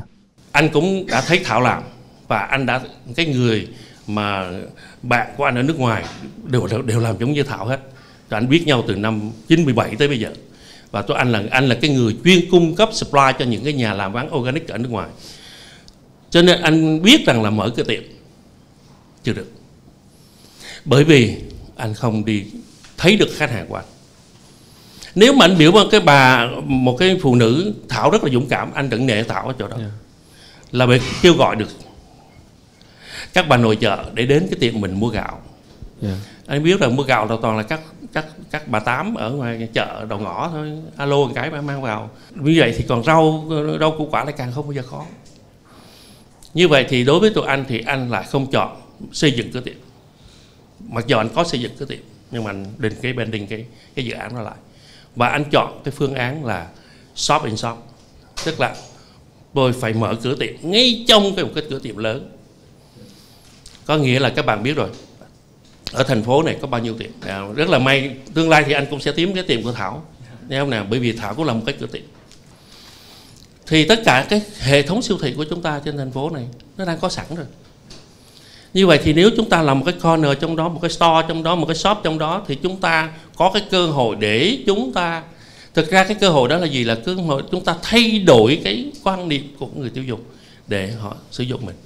anh 0.53 0.69
cũng 0.73 1.07
đã 1.07 1.21
thấy 1.21 1.41
thảo 1.45 1.61
làm 1.61 1.83
và 2.29 2.39
anh 2.39 2.67
đã 2.67 2.81
cái 3.17 3.27
người 3.27 3.69
mà 4.15 4.51
bạn 5.03 5.35
của 5.37 5.45
anh 5.45 5.55
ở 5.55 5.63
nước 5.63 5.79
ngoài 5.79 6.05
đều 6.45 6.67
đều 6.87 7.01
làm 7.01 7.19
giống 7.19 7.33
như 7.33 7.43
thảo 7.43 7.67
hết. 7.67 7.81
Rồi 8.31 8.41
anh 8.41 8.49
biết 8.49 8.67
nhau 8.67 8.85
từ 8.87 8.97
năm 8.97 9.31
97 9.49 9.97
tới 9.97 10.09
bây 10.09 10.21
giờ. 10.21 10.33
Và 10.91 11.03
tôi 11.03 11.17
anh 11.17 11.33
là 11.33 11.43
anh 11.51 11.69
là 11.69 11.75
cái 11.75 11.91
người 11.91 12.17
chuyên 12.25 12.51
cung 12.51 12.75
cấp 12.75 12.89
supply 12.93 13.33
cho 13.39 13.45
những 13.45 13.65
cái 13.65 13.73
nhà 13.73 13.95
làm 13.95 14.13
bán 14.13 14.35
organic 14.35 14.69
ở 14.69 14.79
nước 14.79 14.91
ngoài. 14.91 15.09
Cho 16.31 16.43
nên 16.43 16.63
anh 16.63 17.03
biết 17.03 17.27
rằng 17.27 17.43
là 17.43 17.51
mở 17.51 17.71
cái 17.77 17.85
tiệm. 17.85 18.03
Chưa 19.25 19.33
được. 19.33 19.53
Bởi 20.85 21.05
vì 21.05 21.37
anh 21.77 21.95
không 21.95 22.25
đi 22.25 22.45
thấy 22.97 23.17
được 23.17 23.29
khách 23.37 23.51
hàng 23.51 23.67
của 23.69 23.77
anh. 23.77 23.85
Nếu 25.15 25.33
mà 25.33 25.45
anh 25.45 25.59
biểu 25.59 25.73
một 25.73 25.89
cái 25.91 26.01
bà 26.01 26.47
một 26.65 26.97
cái 26.99 27.19
phụ 27.23 27.35
nữ 27.35 27.75
thảo 27.89 28.11
rất 28.11 28.25
là 28.25 28.31
dũng 28.33 28.49
cảm 28.49 28.73
anh 28.75 28.91
đừng 28.91 29.07
nể 29.07 29.23
thảo 29.23 29.47
ở 29.47 29.55
chỗ 29.59 29.69
đó. 29.69 29.77
Yeah. 29.77 29.91
là 30.73 30.87
bị 30.87 30.99
kêu 31.23 31.35
gọi 31.35 31.57
được 31.57 31.69
các 33.33 33.49
bà 33.49 33.57
nội 33.57 33.79
trợ 33.81 34.05
để 34.15 34.27
đến 34.27 34.47
cái 34.51 34.59
tiệm 34.61 34.81
mình 34.81 35.01
mua 35.01 35.09
gạo. 35.09 35.41
Yeah. 36.03 36.17
anh 36.47 36.63
biết 36.63 36.81
là 36.81 36.89
mua 36.89 37.03
gạo 37.03 37.27
là 37.27 37.37
toàn 37.43 37.57
là 37.57 37.63
các 37.63 37.81
các 38.13 38.27
các 38.51 38.69
bà 38.69 38.81
tám 38.81 39.15
ở 39.15 39.31
ngoài 39.31 39.69
chợ 39.73 40.07
đầu 40.09 40.19
ngõ 40.19 40.49
thôi. 40.53 40.73
Alo 40.97 41.17
một 41.17 41.31
cái 41.35 41.51
bà 41.51 41.61
mang 41.61 41.83
vào. 41.83 42.11
Như 42.31 42.55
vậy 42.59 42.75
thì 42.77 42.85
còn 42.89 43.05
rau 43.05 43.51
rau 43.81 43.95
củ 43.99 44.09
quả 44.11 44.25
lại 44.25 44.35
càng 44.37 44.53
không 44.53 44.65
bao 44.67 44.73
giờ 44.73 44.83
khó 44.83 45.05
như 46.55 46.69
vậy 46.69 46.87
thì 46.89 47.05
đối 47.05 47.21
với 47.21 47.31
tụi 47.31 47.47
anh 47.47 47.65
thì 47.69 47.83
anh 47.87 48.11
lại 48.11 48.25
không 48.31 48.51
chọn 48.51 48.81
xây 49.13 49.33
dựng 49.33 49.53
cái 49.53 49.63
tiệm. 49.63 49.75
Mặc 50.89 51.05
dù 51.07 51.17
anh 51.17 51.29
có 51.29 51.45
xây 51.45 51.61
dựng 51.61 51.73
cái 51.79 51.87
tiệm 51.89 52.05
nhưng 52.31 52.45
mà 52.45 52.51
anh 52.51 52.67
định 52.79 52.95
cái 53.03 53.13
branding 53.13 53.47
cái 53.47 53.65
cái 53.95 54.05
dự 54.05 54.13
án 54.13 54.35
đó 54.35 54.43
lại. 54.43 54.55
Và 55.17 55.29
anh 55.29 55.45
chọn 55.53 55.81
cái 55.85 55.93
phương 55.97 56.15
án 56.15 56.45
là 56.45 56.69
shop 57.15 57.45
in 57.45 57.57
shop. 57.57 57.79
Tức 58.45 58.61
là 58.61 58.77
tôi 59.55 59.73
phải 59.73 59.93
mở 59.93 60.15
cửa 60.23 60.35
tiệm 60.35 60.55
ngay 60.63 61.05
trong 61.09 61.35
cái 61.37 61.45
một 61.45 61.51
cái 61.55 61.65
cửa 61.71 61.79
tiệm 61.79 61.97
lớn 61.97 62.31
có 63.87 63.97
nghĩa 63.97 64.19
là 64.19 64.31
các 64.31 64.47
bạn 64.47 64.63
biết 64.63 64.77
rồi. 64.77 64.89
Ở 65.93 66.03
thành 66.03 66.23
phố 66.23 66.43
này 66.43 66.57
có 66.61 66.67
bao 66.67 66.81
nhiêu 66.81 66.95
tiệm? 66.99 67.11
À, 67.21 67.41
rất 67.57 67.69
là 67.69 67.79
may 67.79 68.17
tương 68.35 68.49
lai 68.49 68.65
thì 68.67 68.73
anh 68.73 68.87
cũng 68.91 69.01
sẽ 69.01 69.13
tìm 69.13 69.35
cái 69.35 69.43
tiệm 69.43 69.63
của 69.63 69.73
thảo. 69.73 70.05
Nghe 70.49 70.61
không 70.61 70.71
nào 70.71 70.87
bởi 70.91 71.01
vì 71.01 71.13
thảo 71.13 71.35
cũng 71.35 71.45
là 71.45 71.53
một 71.53 71.63
cái 71.67 71.75
cửa 71.81 71.87
tiệm. 71.87 72.03
Thì 73.67 73.85
tất 73.85 74.01
cả 74.05 74.27
cái 74.31 74.43
hệ 74.61 74.83
thống 74.83 75.03
siêu 75.03 75.19
thị 75.23 75.35
của 75.37 75.45
chúng 75.45 75.63
ta 75.63 75.81
trên 75.85 75.97
thành 75.97 76.13
phố 76.13 76.31
này 76.31 76.45
nó 76.77 76.85
đang 76.85 76.99
có 76.99 77.09
sẵn 77.09 77.27
rồi. 77.37 77.47
Như 78.75 78.87
vậy 78.87 79.01
thì 79.03 79.13
nếu 79.13 79.31
chúng 79.37 79.49
ta 79.49 79.63
làm 79.63 79.79
một 79.79 79.85
cái 79.85 79.95
corner 80.03 80.39
trong 80.41 80.57
đó 80.57 80.69
một 80.69 80.79
cái 80.83 80.91
store 80.91 81.27
trong 81.29 81.43
đó 81.43 81.55
một 81.55 81.67
cái 81.67 81.77
shop 81.77 81.99
trong 82.05 82.19
đó 82.19 82.45
thì 82.49 82.55
chúng 82.55 82.81
ta 82.81 83.13
có 83.37 83.51
cái 83.55 83.63
cơ 83.71 83.87
hội 83.87 84.17
để 84.21 84.59
chúng 84.67 84.93
ta 84.93 85.23
thực 85.75 85.91
ra 85.91 86.05
cái 86.05 86.17
cơ 86.21 86.29
hội 86.29 86.49
đó 86.49 86.59
là 86.59 86.67
gì? 86.67 86.85
Là 86.85 86.95
cơ 86.95 87.15
hội 87.15 87.43
chúng 87.51 87.65
ta 87.65 87.77
thay 87.83 88.19
đổi 88.19 88.61
cái 88.65 88.91
quan 89.03 89.29
niệm 89.29 89.57
của 89.59 89.69
người 89.77 89.91
tiêu 89.91 90.05
dùng 90.05 90.21
để 90.67 90.91
họ 90.91 91.17
sử 91.31 91.45
dụng 91.45 91.67
mình 91.67 91.77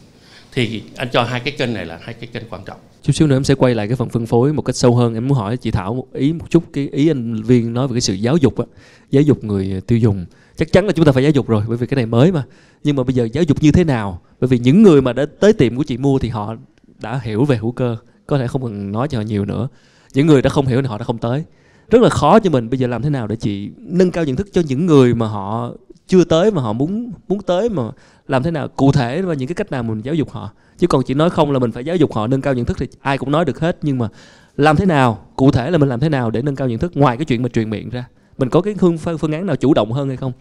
thì 0.56 0.82
anh 0.96 1.08
cho 1.12 1.22
hai 1.22 1.40
cái 1.40 1.54
kênh 1.58 1.74
này 1.74 1.86
là 1.86 1.98
hai 2.02 2.14
cái 2.14 2.28
kênh 2.32 2.42
quan 2.50 2.64
trọng. 2.64 2.78
Chút 3.02 3.12
xíu 3.12 3.28
nữa 3.28 3.36
em 3.36 3.44
sẽ 3.44 3.54
quay 3.54 3.74
lại 3.74 3.88
cái 3.88 3.96
phần 3.96 4.08
phân 4.08 4.26
phối 4.26 4.52
một 4.52 4.62
cách 4.62 4.76
sâu 4.76 4.94
hơn. 4.96 5.14
Em 5.14 5.28
muốn 5.28 5.38
hỏi 5.38 5.56
chị 5.56 5.70
thảo 5.70 5.94
một 5.94 6.06
ý 6.12 6.32
một 6.32 6.50
chút, 6.50 6.64
cái 6.72 6.88
ý 6.92 7.10
anh 7.10 7.42
viên 7.42 7.72
nói 7.72 7.88
về 7.88 7.94
cái 7.94 8.00
sự 8.00 8.14
giáo 8.14 8.36
dục 8.36 8.58
á, 8.58 8.64
giáo 9.10 9.22
dục 9.22 9.44
người 9.44 9.80
tiêu 9.86 9.98
dùng. 9.98 10.26
Chắc 10.56 10.72
chắn 10.72 10.86
là 10.86 10.92
chúng 10.92 11.04
ta 11.04 11.12
phải 11.12 11.22
giáo 11.22 11.32
dục 11.32 11.48
rồi, 11.48 11.62
bởi 11.68 11.76
vì 11.76 11.86
cái 11.86 11.96
này 11.96 12.06
mới 12.06 12.32
mà. 12.32 12.44
Nhưng 12.84 12.96
mà 12.96 13.04
bây 13.04 13.14
giờ 13.14 13.28
giáo 13.32 13.44
dục 13.44 13.62
như 13.62 13.72
thế 13.72 13.84
nào? 13.84 14.20
Bởi 14.40 14.48
vì 14.48 14.58
những 14.58 14.82
người 14.82 15.02
mà 15.02 15.12
đã 15.12 15.26
tới 15.40 15.52
tiệm 15.52 15.76
của 15.76 15.82
chị 15.82 15.96
mua 15.96 16.18
thì 16.18 16.28
họ 16.28 16.56
đã 16.98 17.20
hiểu 17.22 17.44
về 17.44 17.56
hữu 17.56 17.72
cơ, 17.72 17.96
có 18.26 18.38
thể 18.38 18.46
không 18.46 18.62
cần 18.62 18.92
nói 18.92 19.08
cho 19.08 19.18
họ 19.18 19.22
nhiều 19.22 19.44
nữa. 19.44 19.68
Những 20.14 20.26
người 20.26 20.42
đã 20.42 20.50
không 20.50 20.66
hiểu 20.66 20.82
thì 20.82 20.88
họ 20.88 20.98
đã 20.98 21.04
không 21.04 21.18
tới 21.18 21.44
rất 21.90 22.02
là 22.02 22.08
khó 22.08 22.38
cho 22.38 22.50
mình. 22.50 22.70
Bây 22.70 22.78
giờ 22.78 22.86
làm 22.86 23.02
thế 23.02 23.10
nào 23.10 23.26
để 23.26 23.36
chị 23.36 23.70
nâng 23.78 24.10
cao 24.10 24.24
nhận 24.24 24.36
thức 24.36 24.48
cho 24.52 24.62
những 24.68 24.86
người 24.86 25.14
mà 25.14 25.26
họ 25.26 25.70
chưa 26.06 26.24
tới 26.24 26.50
mà 26.50 26.62
họ 26.62 26.72
muốn 26.72 27.12
muốn 27.28 27.42
tới 27.42 27.68
mà 27.68 27.82
làm 28.28 28.42
thế 28.42 28.50
nào 28.50 28.68
cụ 28.68 28.92
thể 28.92 29.22
và 29.22 29.34
những 29.34 29.48
cái 29.48 29.54
cách 29.54 29.70
nào 29.70 29.82
mình 29.82 30.00
giáo 30.00 30.14
dục 30.14 30.30
họ? 30.30 30.50
Chứ 30.78 30.86
còn 30.86 31.02
chị 31.04 31.14
nói 31.14 31.30
không 31.30 31.52
là 31.52 31.58
mình 31.58 31.72
phải 31.72 31.84
giáo 31.84 31.96
dục 31.96 32.12
họ 32.14 32.26
nâng 32.26 32.40
cao 32.40 32.54
nhận 32.54 32.64
thức 32.64 32.76
thì 32.80 32.86
ai 33.00 33.18
cũng 33.18 33.30
nói 33.30 33.44
được 33.44 33.60
hết. 33.60 33.78
Nhưng 33.82 33.98
mà 33.98 34.08
làm 34.56 34.76
thế 34.76 34.86
nào 34.86 35.18
cụ 35.36 35.50
thể 35.50 35.70
là 35.70 35.78
mình 35.78 35.88
làm 35.88 36.00
thế 36.00 36.08
nào 36.08 36.30
để 36.30 36.42
nâng 36.42 36.56
cao 36.56 36.68
nhận 36.68 36.78
thức 36.78 36.96
ngoài 36.96 37.16
cái 37.16 37.24
chuyện 37.24 37.42
mà 37.42 37.48
truyền 37.48 37.70
miệng 37.70 37.90
ra? 37.90 38.08
Mình 38.38 38.50
có 38.50 38.60
cái 38.60 38.74
phương 38.78 38.98
phương 38.98 39.32
án 39.32 39.46
nào 39.46 39.56
chủ 39.56 39.74
động 39.74 39.92
hơn 39.92 40.08
hay 40.08 40.16
không? 40.16 40.32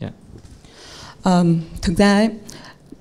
Dạ. 0.00 0.10
Yeah. 0.10 0.14
Um, 1.42 1.58
thực 1.82 1.98
ra 1.98 2.14
ấy, 2.14 2.30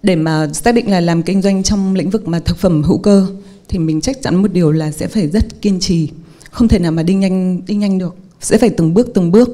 để 0.04 0.16
mà 0.16 0.48
xác 0.54 0.76
định 0.76 0.92
là 0.92 1.00
làm 1.00 1.24
kinh 1.24 1.42
doanh 1.42 1.64
trong 1.64 1.96
lĩnh 1.96 2.10
vực 2.10 2.28
mà 2.28 2.40
thực 2.40 2.58
phẩm 2.58 2.84
hữu 2.84 2.98
cơ 2.98 3.28
thì 3.68 3.80
mình 3.80 4.02
chắc 4.02 4.22
chắn 4.22 4.36
một 4.42 4.54
điều 4.54 4.72
là 4.72 4.92
sẽ 4.92 5.08
phải 5.08 5.28
rất 5.28 5.62
kiên 5.62 5.80
trì 5.80 6.10
không 6.52 6.68
thể 6.68 6.80
nào 6.80 6.92
mà 6.92 7.04
đi 7.04 7.14
nhanh 7.14 7.66
đi 7.66 7.76
nhanh 7.76 7.98
được. 7.98 8.16
Sẽ 8.42 8.58
phải 8.58 8.70
từng 8.70 8.94
bước 8.94 9.10
từng 9.14 9.32
bước. 9.32 9.50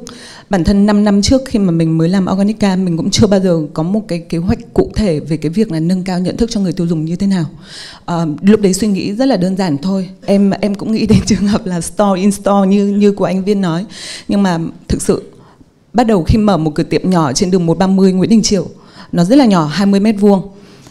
Bản 0.50 0.64
thân 0.64 0.86
5 0.86 1.04
năm 1.04 1.22
trước 1.22 1.42
khi 1.46 1.60
mà 1.60 1.72
mình 1.72 1.98
mới 1.98 2.10
làm 2.10 2.28
Organica 2.32 2.76
mình 2.76 2.98
cũng 2.98 3.10
chưa 3.10 3.28
bao 3.28 3.40
giờ 3.40 3.62
có 3.74 3.84
một 3.84 4.02
cái 4.08 4.20
kế 4.20 4.38
hoạch 4.38 4.60
cụ 4.74 4.92
thể 4.96 5.20
về 5.20 5.38
cái 5.38 5.50
việc 5.50 5.72
là 5.72 5.80
nâng 5.80 6.04
cao 6.04 6.20
nhận 6.20 6.38
thức 6.38 6.50
cho 6.52 6.60
người 6.60 6.74
tiêu 6.74 6.88
dùng 6.88 7.06
như 7.06 7.16
thế 7.16 7.28
nào. 7.28 7.46
À, 8.06 8.26
lúc 8.42 8.62
đấy 8.62 8.74
suy 8.74 8.88
nghĩ 8.88 9.14
rất 9.14 9.26
là 9.26 9.38
đơn 9.38 9.58
giản 9.58 9.78
thôi. 9.78 10.10
Em 10.26 10.52
em 10.52 10.76
cũng 10.76 10.92
nghĩ 10.92 11.06
đến 11.06 11.20
trường 11.26 11.48
hợp 11.48 11.66
là 11.66 11.82
store 11.82 12.22
in 12.22 12.32
store 12.32 12.68
như 12.68 12.88
như 12.88 13.12
của 13.12 13.26
anh 13.26 13.44
Viên 13.44 13.62
nói. 13.62 13.86
Nhưng 14.28 14.44
mà 14.44 14.60
thực 14.88 15.02
sự 15.02 15.24
bắt 15.94 16.04
đầu 16.04 16.24
khi 16.24 16.38
mở 16.38 16.58
một 16.58 16.76
cửa 16.76 16.84
tiệm 16.84 17.10
nhỏ 17.10 17.34
trên 17.34 17.52
đường 17.52 17.66
130 17.66 18.14
Nguyễn 18.14 18.30
Đình 18.30 18.42
Chiểu 18.42 18.68
nó 19.12 19.24
rất 19.24 19.36
là 19.36 19.46
nhỏ 19.46 19.66
20 19.66 20.00
mét 20.00 20.16
vuông. 20.20 20.42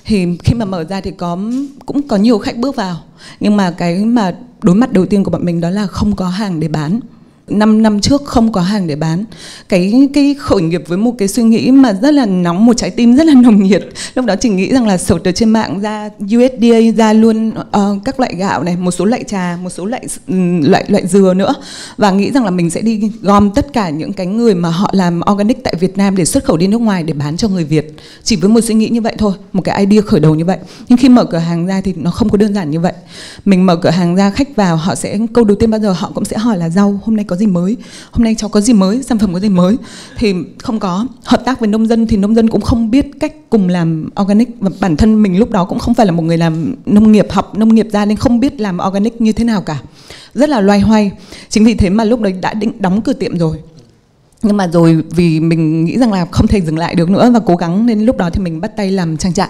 Thì 0.04 0.26
khi 0.44 0.54
mà 0.54 0.64
mở 0.64 0.84
ra 0.84 1.00
thì 1.00 1.10
có 1.10 1.38
cũng 1.86 2.08
có 2.08 2.16
nhiều 2.16 2.38
khách 2.38 2.56
bước 2.56 2.76
vào. 2.76 2.96
Nhưng 3.40 3.56
mà 3.56 3.70
cái 3.70 4.04
mà 4.04 4.34
đối 4.64 4.74
mặt 4.74 4.92
đầu 4.92 5.06
tiên 5.06 5.24
của 5.24 5.30
bọn 5.30 5.44
mình 5.44 5.60
đó 5.60 5.70
là 5.70 5.86
không 5.86 6.16
có 6.16 6.28
hàng 6.28 6.60
để 6.60 6.68
bán. 6.68 7.00
5 7.48 7.82
năm 7.82 8.00
trước 8.00 8.24
không 8.24 8.52
có 8.52 8.60
hàng 8.60 8.86
để 8.86 8.96
bán. 8.96 9.24
Cái 9.68 10.08
cái 10.14 10.34
khởi 10.38 10.62
nghiệp 10.62 10.82
với 10.86 10.98
một 10.98 11.14
cái 11.18 11.28
suy 11.28 11.42
nghĩ 11.42 11.70
mà 11.70 11.92
rất 11.92 12.14
là 12.14 12.26
nóng 12.26 12.66
một 12.66 12.76
trái 12.76 12.90
tim 12.90 13.16
rất 13.16 13.26
là 13.26 13.34
nồng 13.42 13.62
nhiệt. 13.62 13.82
Lúc 14.14 14.24
đó 14.24 14.34
chỉ 14.40 14.48
nghĩ 14.48 14.72
rằng 14.72 14.86
là 14.86 14.98
sổ 14.98 15.18
từ 15.18 15.32
trên 15.32 15.48
mạng 15.48 15.80
ra 15.80 16.10
USDA 16.24 16.78
ra 16.96 17.12
luôn 17.12 17.48
uh, 17.48 18.04
các 18.04 18.20
loại 18.20 18.34
gạo 18.34 18.62
này 18.62 18.76
một 18.76 18.90
số 18.90 19.04
loại 19.04 19.24
trà 19.24 19.58
một 19.62 19.70
số 19.70 19.84
loại 19.84 20.06
ừ, 20.28 20.34
loại 20.62 20.84
loại 20.88 21.06
dừa 21.06 21.34
nữa. 21.34 21.54
Và 21.96 22.10
nghĩ 22.10 22.30
rằng 22.30 22.44
là 22.44 22.50
mình 22.50 22.70
sẽ 22.70 22.80
đi 22.80 23.10
gom 23.22 23.50
tất 23.50 23.72
cả 23.72 23.90
những 23.90 24.12
cái 24.12 24.26
người 24.26 24.54
mà 24.54 24.68
họ 24.68 24.90
làm 24.92 25.20
organic 25.32 25.64
tại 25.64 25.74
Việt 25.80 25.96
Nam 25.96 26.16
để 26.16 26.24
xuất 26.24 26.44
khẩu 26.44 26.56
đi 26.56 26.66
nước 26.66 26.80
ngoài 26.80 27.02
để 27.02 27.12
bán 27.12 27.36
cho 27.36 27.48
người 27.48 27.64
Việt. 27.64 27.96
Chỉ 28.22 28.36
với 28.36 28.50
một 28.50 28.60
suy 28.60 28.74
nghĩ 28.74 28.88
như 28.88 29.00
vậy 29.00 29.14
thôi 29.18 29.32
một 29.52 29.62
cái 29.62 29.86
idea 29.86 30.02
khởi 30.02 30.20
đầu 30.20 30.34
như 30.34 30.44
vậy. 30.44 30.58
Nhưng 30.88 30.98
khi 30.98 31.08
mở 31.08 31.24
cửa 31.24 31.38
hàng 31.38 31.66
ra 31.66 31.80
thì 31.80 31.94
nó 31.96 32.10
không 32.10 32.28
có 32.28 32.36
đơn 32.36 32.54
giản 32.54 32.70
như 32.70 32.80
vậy. 32.80 32.92
Mình 33.44 33.66
mở 33.66 33.76
cửa 33.76 33.90
hàng 33.90 34.16
ra 34.16 34.30
khách 34.30 34.56
vào 34.56 34.76
họ 34.76 34.94
sẽ 34.94 35.18
câu 35.32 35.44
đầu 35.44 35.56
tiên 35.60 35.70
bao 35.70 35.80
giờ 35.80 35.92
họ 35.92 36.10
cũng 36.14 36.24
sẽ 36.24 36.38
hỏi 36.38 36.58
là 36.58 36.68
rau 36.68 37.00
hôm 37.04 37.16
nay 37.16 37.24
có 37.24 37.33
có 37.34 37.38
gì 37.38 37.46
mới. 37.46 37.76
Hôm 38.10 38.24
nay 38.24 38.34
cháu 38.38 38.48
có 38.48 38.60
gì 38.60 38.72
mới, 38.72 39.02
sản 39.02 39.18
phẩm 39.18 39.32
có 39.32 39.40
gì 39.40 39.48
mới? 39.48 39.76
Thì 40.16 40.34
không 40.58 40.80
có. 40.80 41.06
Hợp 41.24 41.44
tác 41.44 41.60
với 41.60 41.68
nông 41.68 41.86
dân 41.86 42.06
thì 42.06 42.16
nông 42.16 42.34
dân 42.34 42.50
cũng 42.50 42.60
không 42.60 42.90
biết 42.90 43.06
cách 43.20 43.50
cùng 43.50 43.68
làm 43.68 44.10
organic 44.20 44.48
và 44.60 44.70
bản 44.80 44.96
thân 44.96 45.22
mình 45.22 45.38
lúc 45.38 45.50
đó 45.50 45.64
cũng 45.64 45.78
không 45.78 45.94
phải 45.94 46.06
là 46.06 46.12
một 46.12 46.22
người 46.22 46.38
làm 46.38 46.74
nông 46.86 47.12
nghiệp, 47.12 47.26
học 47.30 47.58
nông 47.58 47.74
nghiệp 47.74 47.88
ra 47.92 48.04
nên 48.04 48.16
không 48.16 48.40
biết 48.40 48.60
làm 48.60 48.78
organic 48.88 49.20
như 49.20 49.32
thế 49.32 49.44
nào 49.44 49.62
cả. 49.62 49.80
Rất 50.34 50.48
là 50.48 50.60
loay 50.60 50.80
hoay. 50.80 51.10
Chính 51.48 51.64
vì 51.64 51.74
thế 51.74 51.90
mà 51.90 52.04
lúc 52.04 52.20
đấy 52.20 52.32
đã 52.32 52.54
định 52.54 52.72
đóng 52.78 53.02
cửa 53.02 53.12
tiệm 53.12 53.38
rồi. 53.38 53.56
Nhưng 54.42 54.56
mà 54.56 54.68
rồi 54.68 55.02
vì 55.10 55.40
mình 55.40 55.84
nghĩ 55.84 55.98
rằng 55.98 56.12
là 56.12 56.26
không 56.30 56.46
thể 56.46 56.60
dừng 56.60 56.78
lại 56.78 56.94
được 56.94 57.10
nữa 57.10 57.30
và 57.30 57.40
cố 57.46 57.56
gắng 57.56 57.86
nên 57.86 58.00
lúc 58.00 58.16
đó 58.16 58.30
thì 58.30 58.40
mình 58.42 58.60
bắt 58.60 58.76
tay 58.76 58.90
làm 58.90 59.16
trang 59.16 59.32
trại 59.32 59.48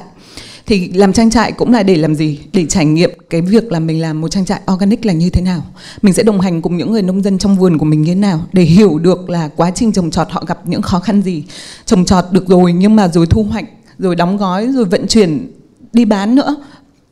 thì 0.66 0.88
làm 0.88 1.12
trang 1.12 1.30
trại 1.30 1.52
cũng 1.52 1.72
là 1.72 1.82
để 1.82 1.96
làm 1.96 2.14
gì? 2.14 2.40
Để 2.52 2.66
trải 2.66 2.86
nghiệm 2.86 3.10
cái 3.30 3.40
việc 3.40 3.72
là 3.72 3.80
mình 3.80 4.00
làm 4.00 4.20
một 4.20 4.28
trang 4.28 4.44
trại 4.44 4.60
organic 4.72 5.06
là 5.06 5.12
như 5.12 5.30
thế 5.30 5.42
nào? 5.42 5.66
Mình 6.02 6.14
sẽ 6.14 6.22
đồng 6.22 6.40
hành 6.40 6.62
cùng 6.62 6.76
những 6.76 6.92
người 6.92 7.02
nông 7.02 7.22
dân 7.22 7.38
trong 7.38 7.56
vườn 7.56 7.78
của 7.78 7.84
mình 7.84 8.02
như 8.02 8.14
thế 8.14 8.20
nào 8.20 8.40
để 8.52 8.62
hiểu 8.62 8.98
được 8.98 9.30
là 9.30 9.48
quá 9.56 9.70
trình 9.70 9.92
trồng 9.92 10.10
trọt 10.10 10.26
họ 10.30 10.44
gặp 10.46 10.68
những 10.68 10.82
khó 10.82 11.00
khăn 11.00 11.22
gì? 11.22 11.44
Trồng 11.84 12.04
trọt 12.04 12.24
được 12.30 12.48
rồi 12.48 12.72
nhưng 12.72 12.96
mà 12.96 13.08
rồi 13.08 13.26
thu 13.26 13.42
hoạch, 13.42 13.64
rồi 13.98 14.16
đóng 14.16 14.36
gói, 14.36 14.66
rồi 14.66 14.84
vận 14.84 15.06
chuyển, 15.06 15.52
đi 15.92 16.04
bán 16.04 16.34
nữa, 16.34 16.56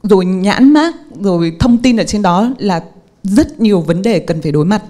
rồi 0.02 0.25
nhãn 0.25 0.73
mát 0.73 0.94
rồi 1.21 1.56
thông 1.61 1.78
tin 1.78 1.97
ở 1.97 2.04
trên 2.04 2.23
đó 2.23 2.50
là 2.59 2.80
rất 3.23 3.61
nhiều 3.61 3.80
vấn 3.80 4.02
đề 4.02 4.18
cần 4.18 4.42
phải 4.42 4.52
đối 4.52 4.64
mặt. 4.64 4.82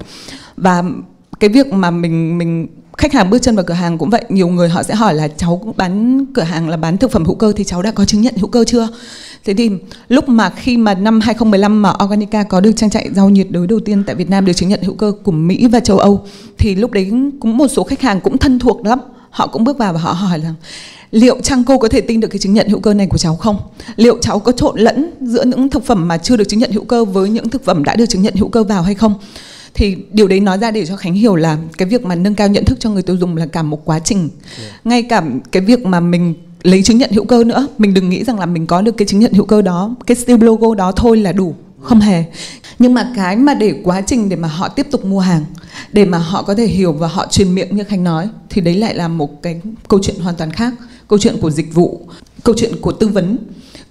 Và 0.57 0.83
cái 1.41 1.51
việc 1.51 1.73
mà 1.73 1.91
mình 1.91 2.39
mình 2.39 2.67
khách 2.99 3.13
hàng 3.13 3.31
bước 3.31 3.43
chân 3.43 3.57
vào 3.57 3.65
cửa 3.65 3.75
hàng 3.75 3.99
cũng 3.99 4.11
vậy 4.11 4.25
nhiều 4.29 4.49
người 4.49 4.69
họ 4.69 4.83
sẽ 4.83 4.95
hỏi 4.95 5.15
là 5.15 5.29
cháu 5.29 5.75
bán 5.77 6.25
cửa 6.35 6.43
hàng 6.43 6.69
là 6.69 6.77
bán 6.77 6.97
thực 6.97 7.11
phẩm 7.11 7.25
hữu 7.25 7.35
cơ 7.35 7.53
thì 7.57 7.65
cháu 7.65 7.83
đã 7.83 7.91
có 7.91 8.05
chứng 8.05 8.21
nhận 8.21 8.35
hữu 8.37 8.49
cơ 8.49 8.65
chưa 8.65 8.89
thế 9.45 9.55
thì 9.55 9.71
lúc 10.09 10.29
mà 10.29 10.51
khi 10.51 10.77
mà 10.77 10.95
năm 10.95 11.21
2015 11.21 11.83
mà 11.83 11.93
Organica 12.05 12.43
có 12.43 12.61
được 12.61 12.73
trang 12.77 12.91
trại 12.91 13.09
rau 13.15 13.31
nhiệt 13.31 13.47
đới 13.51 13.67
đầu 13.67 13.81
tiên 13.81 14.05
tại 14.07 14.15
Việt 14.17 14.31
Nam 14.31 14.45
được 14.45 14.53
chứng 14.53 14.69
nhận 14.69 14.83
hữu 14.83 14.95
cơ 14.95 15.13
của 15.23 15.33
Mỹ 15.33 15.67
và 15.67 15.81
châu 15.81 15.99
Âu, 15.99 16.25
thì 16.59 16.75
lúc 16.75 16.91
đấy 16.91 17.11
cũng 17.41 17.57
một 17.57 17.69
số 17.69 17.85
khách 17.85 18.01
hàng 18.01 18.21
cũng 18.21 18.39
thân 18.39 18.59
thuộc 18.59 18.87
lắm 18.87 18.99
họ 19.31 19.47
cũng 19.47 19.65
bước 19.65 19.79
vào 19.79 19.93
và 19.93 20.01
họ 20.01 20.13
hỏi 20.13 20.39
là, 20.39 20.55
liệu 21.11 21.41
chăng 21.41 21.65
cô 21.65 21.79
có 21.79 21.89
thể 21.89 22.01
tin 22.01 22.21
được 22.21 22.29
cái 22.29 22.39
chứng 22.39 22.55
nhận 22.55 22.69
hữu 22.69 22.81
cơ 22.81 22.95
này 22.95 23.07
của 23.07 23.19
cháu 23.19 23.37
không? 23.37 23.57
Liệu 23.97 24.19
cháu 24.21 24.39
có 24.39 24.53
trộn 24.53 24.79
lẫn 24.79 25.11
giữa 25.21 25.45
những 25.45 25.71
thực 25.71 25.85
phẩm 25.87 26.09
mà 26.09 26.19
chưa 26.19 26.37
được 26.37 26.45
chứng 26.49 26.61
nhận 26.61 26.73
hữu 26.73 26.85
cơ 26.85 27.05
với 27.05 27.31
những 27.31 27.49
thực 27.49 27.65
phẩm 27.65 27.85
đã 27.85 27.97
được 27.97 28.07
chứng 28.07 28.23
nhận 28.23 28.35
hữu 28.35 28.49
cơ 28.49 28.65
vào 28.65 28.83
hay 28.83 28.95
không? 28.95 29.15
Thì 29.75 29.97
điều 30.13 30.29
đấy 30.29 30.41
nói 30.41 30.59
ra 30.59 30.71
để 30.71 30.87
cho 30.87 30.97
khánh 30.97 31.15
hiểu 31.15 31.37
là 31.37 31.59
cái 31.79 31.89
việc 31.89 32.05
mà 32.05 32.15
nâng 32.15 32.35
cao 32.35 32.49
nhận 32.49 32.65
thức 32.65 32.81
cho 32.81 32.91
người 32.91 33.03
tiêu 33.03 33.17
dùng 33.17 33.37
là 33.37 33.47
cả 33.47 33.63
một 33.63 33.85
quá 33.85 33.99
trình. 33.99 34.29
Yeah. 34.59 34.87
ngay 34.87 35.03
cả 35.03 35.23
cái 35.53 35.63
việc 35.63 35.87
mà 35.87 36.01
mình 36.01 36.35
lấy 36.63 36.83
chứng 36.83 36.99
nhận 36.99 37.11
hữu 37.13 37.25
cơ 37.25 37.45
nữa 37.45 37.69
mình 37.79 37.95
đừng 37.95 38.11
nghĩ 38.11 38.25
rằng 38.25 38.39
là 38.39 38.47
mình 38.47 38.67
có 38.67 38.83
được 38.83 38.97
cái 38.97 39.09
chứng 39.09 39.21
nhận 39.21 39.33
hữu 39.33 39.47
cơ 39.47 39.63
đó 39.63 39.95
cái 40.07 40.17
still 40.17 40.45
logo 40.45 40.75
đó 40.75 40.93
thôi 40.93 41.17
là 41.17 41.33
đủ 41.33 41.55
không 41.81 42.01
hề. 42.01 42.25
Nhưng 42.79 42.95
mà 42.95 43.13
cái 43.17 43.37
mà 43.37 43.55
để 43.55 43.75
quá 43.85 44.01
trình 44.01 44.29
để 44.29 44.37
mà 44.37 44.49
họ 44.49 44.69
tiếp 44.69 44.87
tục 44.91 45.05
mua 45.05 45.21
hàng 45.21 45.45
để 45.93 46.05
mà 46.05 46.19
họ 46.19 46.43
có 46.43 46.55
thể 46.55 46.67
hiểu 46.67 46.93
và 46.93 47.09
họ 47.09 47.27
truyền 47.31 47.55
miệng 47.55 47.77
như 47.77 47.85
khánh 47.85 48.05
nói 48.05 48.29
thì 48.51 48.61
đấy 48.61 48.75
lại 48.75 48.95
là 48.95 49.09
một 49.09 49.43
cái 49.43 49.61
câu 49.89 50.01
chuyện 50.03 50.17
hoàn 50.21 50.37
toàn 50.37 50.51
khác. 50.51 50.75
Câu 51.09 51.19
chuyện 51.19 51.37
của 51.41 51.51
dịch 51.51 51.75
vụ 51.75 52.07
câu 52.45 52.55
chuyện 52.59 52.73
của 52.81 52.93
tư 52.93 53.09
vấn 53.09 53.37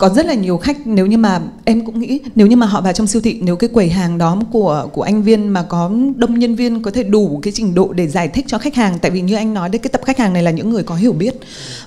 có 0.01 0.09
rất 0.09 0.25
là 0.25 0.33
nhiều 0.33 0.57
khách, 0.57 0.87
nếu 0.87 1.05
như 1.05 1.17
mà 1.17 1.41
em 1.65 1.85
cũng 1.85 1.99
nghĩ, 1.99 2.19
nếu 2.35 2.47
như 2.47 2.55
mà 2.55 2.65
họ 2.65 2.81
vào 2.81 2.93
trong 2.93 3.07
siêu 3.07 3.21
thị, 3.21 3.39
nếu 3.41 3.55
cái 3.55 3.69
quầy 3.73 3.89
hàng 3.89 4.17
đó 4.17 4.41
của 4.51 4.87
của 4.93 5.01
anh 5.01 5.23
viên 5.23 5.47
mà 5.47 5.63
có 5.63 5.91
đông 6.15 6.39
nhân 6.39 6.55
viên 6.55 6.81
có 6.81 6.91
thể 6.91 7.03
đủ 7.03 7.39
cái 7.43 7.53
trình 7.55 7.75
độ 7.75 7.93
để 7.93 8.07
giải 8.07 8.27
thích 8.27 8.45
cho 8.47 8.57
khách 8.57 8.75
hàng, 8.75 8.99
tại 9.01 9.11
vì 9.11 9.21
như 9.21 9.35
anh 9.35 9.53
nói 9.53 9.69
đấy, 9.69 9.79
cái 9.79 9.89
tập 9.89 10.01
khách 10.05 10.17
hàng 10.17 10.33
này 10.33 10.43
là 10.43 10.51
những 10.51 10.69
người 10.69 10.83
có 10.83 10.95
hiểu 10.95 11.13
biết 11.13 11.35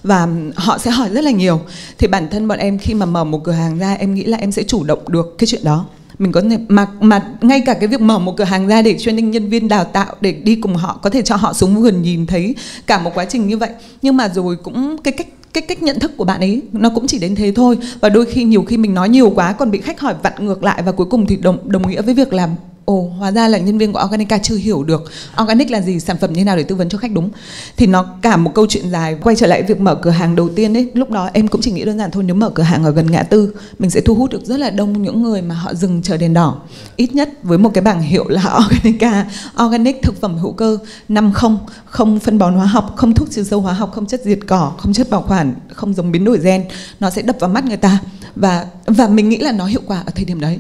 và 0.03 0.29
họ 0.55 0.79
sẽ 0.79 0.91
hỏi 0.91 1.09
rất 1.11 1.25
là 1.25 1.31
nhiều. 1.31 1.61
Thì 1.99 2.07
bản 2.07 2.29
thân 2.31 2.49
bọn 2.49 2.59
em 2.59 2.79
khi 2.79 2.95
mà 2.95 3.07
mở 3.07 3.25
một 3.25 3.45
cửa 3.45 3.53
hàng 3.53 3.79
ra, 3.79 3.95
em 3.95 4.15
nghĩ 4.15 4.25
là 4.25 4.39
em 4.39 4.53
sẽ 4.53 4.63
chủ 4.63 4.85
động 4.85 5.01
được 5.09 5.35
cái 5.39 5.47
chuyện 5.47 5.65
đó. 5.65 5.87
Mình 6.19 6.33
có 6.33 6.41
thể, 6.41 6.59
mà 6.69 6.87
mà 7.01 7.23
ngay 7.41 7.61
cả 7.67 7.75
cái 7.75 7.89
việc 7.89 8.01
mở 8.01 8.19
một 8.19 8.37
cửa 8.37 8.45
hàng 8.45 8.67
ra 8.67 8.83
để 8.83 8.99
training 8.99 9.31
nhân 9.31 9.49
viên 9.49 9.69
đào 9.69 9.85
tạo, 9.85 10.15
để 10.21 10.33
đi 10.33 10.57
cùng 10.57 10.75
họ, 10.77 10.99
có 11.03 11.11
thể 11.11 11.23
cho 11.23 11.37
họ 11.37 11.53
xuống 11.53 11.83
vườn 11.83 12.03
nhìn 12.03 12.27
thấy 12.27 12.55
cả 12.87 12.99
một 12.99 13.11
quá 13.15 13.25
trình 13.25 13.47
như 13.49 13.59
vậy. 13.59 13.71
Nhưng 14.03 14.17
mà 14.17 14.29
rồi 14.29 14.57
cũng 14.57 14.97
cái 15.05 15.13
cách 15.13 15.27
cái 15.55 15.63
cách 15.63 15.83
nhận 15.83 16.01
thức 16.01 16.17
của 16.17 16.25
bạn 16.25 16.41
ấy 16.41 16.63
nó 16.73 16.91
cũng 16.91 17.07
chỉ 17.07 17.19
đến 17.19 17.35
thế 17.35 17.53
thôi. 17.57 17.79
Và 18.01 18.09
đôi 18.09 18.27
khi 18.27 18.45
nhiều 18.45 18.63
khi 18.63 18.77
mình 18.77 18.95
nói 18.95 19.09
nhiều 19.09 19.31
quá 19.31 19.53
còn 19.53 19.71
bị 19.71 19.81
khách 19.81 20.01
hỏi 20.01 20.15
vặn 20.23 20.33
ngược 20.47 20.65
lại 20.65 20.83
và 20.83 20.93
cuối 20.93 21.07
cùng 21.11 21.27
thì 21.27 21.37
đồng 21.37 21.59
đồng 21.65 21.91
nghĩa 21.91 22.03
với 22.03 22.15
việc 22.15 22.33
làm 22.33 22.51
ồ, 22.85 23.13
hóa 23.19 23.31
ra 23.33 23.49
là 23.49 23.59
nhân 23.59 23.79
viên 23.79 23.93
của 23.93 24.01
Organica 24.05 24.39
chưa 24.39 24.57
hiểu 24.57 24.85
được 24.85 25.03
Organic 25.43 25.71
là 25.71 25.81
gì, 25.81 26.01
sản 26.01 26.17
phẩm 26.21 26.33
như 26.33 26.45
nào 26.45 26.57
để 26.57 26.63
tư 26.63 26.75
vấn 26.75 26.89
cho 26.89 26.99
khách 26.99 27.13
đúng. 27.13 27.31
Thì 27.77 27.87
nó 27.87 28.07
cả 28.23 28.37
một 28.37 28.51
câu 28.55 28.67
chuyện 28.69 28.91
dài, 28.91 29.17
quay 29.23 29.37
trở 29.37 29.47
lại 29.47 29.63
việc 29.63 29.81
mở 29.81 29.95
cửa 29.95 30.11
hàng 30.11 30.37
đầu 30.37 30.49
tiên 30.49 30.77
ấy. 30.77 30.91
Lúc 30.95 31.11
đó 31.11 31.31
em 31.33 31.49
cũng 31.49 31.61
chỉ 31.61 31.73
nghĩ 31.73 31.85
đơn 31.85 31.99
giản 31.99 32.11
thôi, 32.11 32.25
nếu 32.27 32.37
mở 32.37 32.51
cửa 32.51 32.63
hàng 32.63 32.85
ở 32.85 32.91
gần 32.91 33.11
ngã 33.11 33.23
tư, 33.23 33.55
mình 33.79 33.91
sẽ 33.91 34.01
thu 34.01 34.15
hút 34.15 34.31
được 34.31 34.45
rất 34.45 34.61
là 34.61 34.71
đông 34.71 35.03
những 35.03 35.23
người 35.23 35.43
mà 35.43 35.55
họ 35.55 35.75
dừng 35.75 36.03
chờ 36.03 36.17
đèn 36.17 36.35
đỏ. 36.35 36.63
Ít 36.97 37.15
nhất 37.15 37.31
với 37.43 37.59
một 37.59 37.71
cái 37.75 37.83
bảng 37.83 38.03
hiệu 38.03 38.29
là 38.29 38.43
Organica 38.67 39.27
Organic 39.65 40.03
thực 40.03 40.21
phẩm 40.21 40.39
hữu 40.39 40.53
cơ, 40.53 40.79
năm 41.09 41.33
không 41.33 41.59
không 41.85 42.21
phân 42.21 42.39
bón 42.39 42.55
hóa 42.55 42.67
học, 42.67 42.93
không 42.97 43.15
thuốc 43.15 43.31
trừ 43.31 43.45
sâu 43.45 43.61
hóa 43.61 43.73
học, 43.73 43.93
không 43.95 44.07
chất 44.07 44.21
diệt 44.25 44.39
cỏ, 44.47 44.73
không 44.79 44.93
chất 44.93 45.11
bảo 45.11 45.25
quản, 45.29 45.55
không 45.75 45.95
giống 45.95 46.13
biến 46.13 46.25
đổi 46.25 46.39
gen. 46.39 46.65
Nó 47.01 47.11
sẽ 47.11 47.23
đập 47.23 47.37
vào 47.41 47.51
mắt 47.51 47.65
người 47.65 47.77
ta. 47.77 47.99
Và 48.37 48.67
và 48.87 49.09
mình 49.09 49.29
nghĩ 49.29 49.39
là 49.39 49.53
nó 49.53 49.67
hiệu 49.67 49.81
quả 49.87 50.03
ở 50.07 50.13
thời 50.15 50.25
điểm 50.25 50.41
đấy 50.41 50.59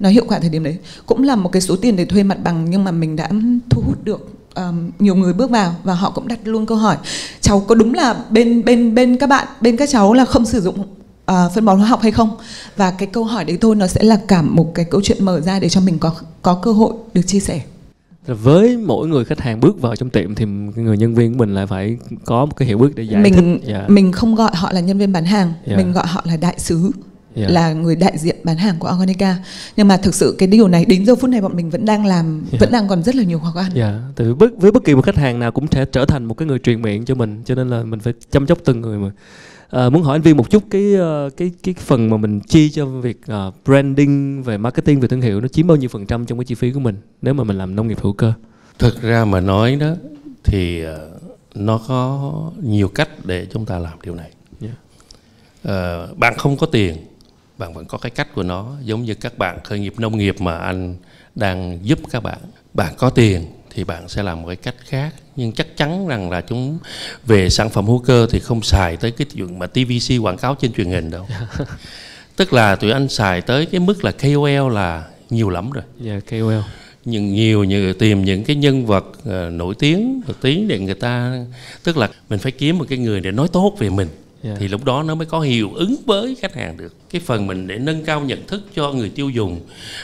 nó 0.00 0.08
hiệu 0.08 0.24
quả 0.28 0.38
thời 0.38 0.50
điểm 0.50 0.64
đấy 0.64 0.76
cũng 1.06 1.22
là 1.22 1.36
một 1.36 1.52
cái 1.52 1.62
số 1.62 1.76
tiền 1.76 1.96
để 1.96 2.04
thuê 2.04 2.22
mặt 2.22 2.38
bằng 2.44 2.70
nhưng 2.70 2.84
mà 2.84 2.90
mình 2.90 3.16
đã 3.16 3.30
thu 3.70 3.82
hút 3.86 4.04
được 4.04 4.28
um, 4.54 4.90
nhiều 4.98 5.14
người 5.14 5.32
bước 5.32 5.50
vào 5.50 5.74
và 5.84 5.94
họ 5.94 6.10
cũng 6.10 6.28
đặt 6.28 6.38
luôn 6.44 6.66
câu 6.66 6.78
hỏi 6.78 6.96
cháu 7.40 7.60
có 7.60 7.74
đúng 7.74 7.94
là 7.94 8.14
bên 8.30 8.64
bên 8.64 8.94
bên 8.94 9.16
các 9.16 9.28
bạn 9.28 9.48
bên 9.60 9.76
các 9.76 9.88
cháu 9.88 10.14
là 10.14 10.24
không 10.24 10.44
sử 10.46 10.60
dụng 10.60 10.80
uh, 10.80 11.52
phân 11.54 11.64
bón 11.64 11.78
hóa 11.78 11.88
học 11.88 12.00
hay 12.02 12.12
không 12.12 12.36
và 12.76 12.90
cái 12.90 13.08
câu 13.08 13.24
hỏi 13.24 13.44
đấy 13.44 13.58
thôi 13.60 13.76
nó 13.76 13.86
sẽ 13.86 14.02
là 14.02 14.20
cả 14.28 14.42
một 14.42 14.74
cái 14.74 14.84
câu 14.84 15.00
chuyện 15.04 15.24
mở 15.24 15.40
ra 15.40 15.60
để 15.60 15.68
cho 15.68 15.80
mình 15.80 15.98
có 15.98 16.14
có 16.42 16.54
cơ 16.54 16.72
hội 16.72 16.92
được 17.14 17.22
chia 17.26 17.40
sẻ 17.40 17.60
với 18.26 18.76
mỗi 18.76 19.08
người 19.08 19.24
khách 19.24 19.40
hàng 19.40 19.60
bước 19.60 19.80
vào 19.80 19.96
trong 19.96 20.10
tiệm 20.10 20.34
thì 20.34 20.44
người 20.76 20.96
nhân 20.96 21.14
viên 21.14 21.32
của 21.32 21.38
mình 21.38 21.54
lại 21.54 21.66
phải 21.66 21.96
có 22.24 22.46
một 22.46 22.56
cái 22.56 22.68
hiểu 22.68 22.78
biết 22.78 22.88
để 22.94 23.02
giải 23.02 23.22
mình, 23.22 23.34
thích 23.34 23.68
yeah. 23.68 23.82
Dạ. 23.82 23.88
mình 23.88 24.12
không 24.12 24.34
gọi 24.34 24.50
họ 24.54 24.72
là 24.72 24.80
nhân 24.80 24.98
viên 24.98 25.12
bán 25.12 25.24
hàng 25.24 25.46
yeah. 25.46 25.66
Dạ. 25.66 25.76
mình 25.76 25.92
gọi 25.92 26.06
họ 26.06 26.22
là 26.24 26.36
đại 26.36 26.54
sứ 26.58 26.90
yeah. 27.36 27.50
là 27.50 27.72
người 27.72 27.96
đại 27.96 28.18
diện 28.18 28.36
bán 28.44 28.56
hàng 28.56 28.76
của 28.78 28.90
Organica 28.94 29.36
nhưng 29.76 29.88
mà 29.88 29.96
thực 29.96 30.14
sự 30.14 30.34
cái 30.38 30.48
điều 30.48 30.68
này 30.68 30.84
đến 30.84 31.06
giờ 31.06 31.14
phút 31.14 31.30
này 31.30 31.40
bọn 31.40 31.56
mình 31.56 31.70
vẫn 31.70 31.84
đang 31.84 32.06
làm 32.06 32.44
yeah. 32.50 32.60
vẫn 32.60 32.72
đang 32.72 32.88
còn 32.88 33.02
rất 33.02 33.14
là 33.14 33.22
nhiều 33.22 33.38
khó 33.38 33.50
khăn. 33.50 33.70
Dạ, 33.74 33.88
yeah. 33.88 34.00
tại 34.16 34.26
vì 34.26 34.32
với, 34.32 34.48
với 34.56 34.72
bất 34.72 34.84
kỳ 34.84 34.94
một 34.94 35.04
khách 35.04 35.16
hàng 35.16 35.38
nào 35.38 35.52
cũng 35.52 35.66
sẽ 35.70 35.84
trở 35.84 36.04
thành 36.04 36.24
một 36.24 36.34
cái 36.34 36.48
người 36.48 36.58
truyền 36.58 36.82
miệng 36.82 37.04
cho 37.04 37.14
mình 37.14 37.42
cho 37.44 37.54
nên 37.54 37.70
là 37.70 37.82
mình 37.82 38.00
phải 38.00 38.12
chăm 38.30 38.46
chóc 38.46 38.58
từng 38.64 38.80
người 38.80 38.98
mà. 38.98 39.10
À, 39.70 39.90
muốn 39.90 40.02
hỏi 40.02 40.16
anh 40.16 40.22
Viên 40.22 40.36
một 40.36 40.50
chút 40.50 40.62
cái 40.70 40.94
ờ, 40.94 41.30
cái 41.36 41.52
cái 41.62 41.74
phần 41.78 42.10
mà 42.10 42.16
mình 42.16 42.40
chi 42.40 42.70
cho 42.70 42.86
việc 42.86 43.20
uh, 43.48 43.54
branding 43.64 44.42
về 44.42 44.58
marketing 44.58 45.00
về 45.00 45.08
thương 45.08 45.20
hiệu 45.20 45.40
nó 45.40 45.48
chiếm 45.48 45.66
bao 45.66 45.76
nhiêu 45.76 45.88
phần 45.88 46.06
trăm 46.06 46.26
trong 46.26 46.38
cái 46.38 46.44
chi 46.44 46.54
phí 46.54 46.70
của 46.70 46.80
mình 46.80 46.96
nếu 47.22 47.34
mà 47.34 47.44
mình 47.44 47.58
làm 47.58 47.76
nông 47.76 47.88
nghiệp 47.88 47.98
hữu 48.00 48.12
cơ? 48.12 48.32
Thực 48.78 49.02
ra 49.02 49.24
mà 49.24 49.40
nói 49.40 49.76
đó 49.76 49.94
thì 50.44 50.86
uh, 50.86 51.22
nó 51.54 51.80
có 51.88 52.50
nhiều 52.62 52.88
cách 52.88 53.08
để 53.24 53.46
chúng 53.52 53.66
ta 53.66 53.78
làm 53.78 53.98
điều 54.04 54.14
này. 54.14 54.30
Yeah. 54.60 54.76
Uh, 56.10 56.18
bạn 56.18 56.34
không 56.38 56.56
có 56.56 56.66
tiền 56.66 56.96
bạn 57.58 57.74
vẫn 57.74 57.84
có 57.84 57.98
cái 57.98 58.10
cách 58.10 58.28
của 58.34 58.42
nó 58.42 58.72
giống 58.82 59.02
như 59.02 59.14
các 59.14 59.38
bạn 59.38 59.58
khởi 59.64 59.78
nghiệp 59.78 59.94
nông 59.98 60.18
nghiệp 60.18 60.40
mà 60.40 60.58
anh 60.58 60.96
đang 61.34 61.78
giúp 61.82 61.98
các 62.10 62.22
bạn. 62.22 62.38
Bạn 62.74 62.94
có 62.98 63.10
tiền 63.10 63.46
thì 63.70 63.84
bạn 63.84 64.08
sẽ 64.08 64.22
làm 64.22 64.42
một 64.42 64.46
cái 64.46 64.56
cách 64.56 64.74
khác 64.84 65.14
nhưng 65.36 65.52
chắc 65.52 65.76
chắn 65.76 66.06
rằng 66.06 66.30
là 66.30 66.40
chúng 66.40 66.78
về 67.26 67.50
sản 67.50 67.70
phẩm 67.70 67.86
hữu 67.86 67.98
cơ 67.98 68.26
thì 68.30 68.40
không 68.40 68.62
xài 68.62 68.96
tới 68.96 69.10
cái 69.10 69.26
chuyện 69.34 69.58
mà 69.58 69.66
TVC 69.66 70.22
quảng 70.22 70.36
cáo 70.36 70.54
trên 70.54 70.72
truyền 70.72 70.90
hình 70.90 71.10
đâu. 71.10 71.26
Tức 72.36 72.52
là 72.52 72.76
tụi 72.76 72.90
anh 72.90 73.08
xài 73.08 73.40
tới 73.40 73.66
cái 73.66 73.80
mức 73.80 74.04
là 74.04 74.12
KOL 74.12 74.74
là 74.74 75.08
nhiều 75.30 75.50
lắm 75.50 75.70
rồi. 75.70 75.84
Yeah, 76.04 76.22
dạ, 76.30 76.38
KOL 76.38 76.60
nhưng 77.04 77.32
nhiều 77.32 77.64
như 77.64 77.92
tìm 77.92 78.24
những 78.24 78.44
cái 78.44 78.56
nhân 78.56 78.86
vật 78.86 79.04
uh, 79.06 79.52
nổi 79.52 79.74
tiếng 79.78 80.22
nổi 80.26 80.36
tiếng 80.40 80.68
để 80.68 80.78
người 80.78 80.94
ta 80.94 81.44
tức 81.82 81.96
là 81.96 82.08
mình 82.30 82.38
phải 82.38 82.52
kiếm 82.52 82.78
một 82.78 82.84
cái 82.88 82.98
người 82.98 83.20
để 83.20 83.30
nói 83.30 83.48
tốt 83.52 83.76
về 83.78 83.90
mình 83.90 84.08
yeah. 84.44 84.56
thì 84.60 84.68
lúc 84.68 84.84
đó 84.84 85.02
nó 85.02 85.14
mới 85.14 85.26
có 85.26 85.40
hiệu 85.40 85.70
ứng 85.74 85.96
với 86.06 86.36
khách 86.40 86.54
hàng 86.54 86.76
được. 86.76 87.10
Cái 87.10 87.20
phần 87.20 87.46
mình 87.46 87.66
để 87.66 87.78
nâng 87.78 88.04
cao 88.04 88.20
nhận 88.20 88.46
thức 88.46 88.62
cho 88.74 88.92
người 88.92 89.08
tiêu 89.08 89.30
dùng 89.30 89.60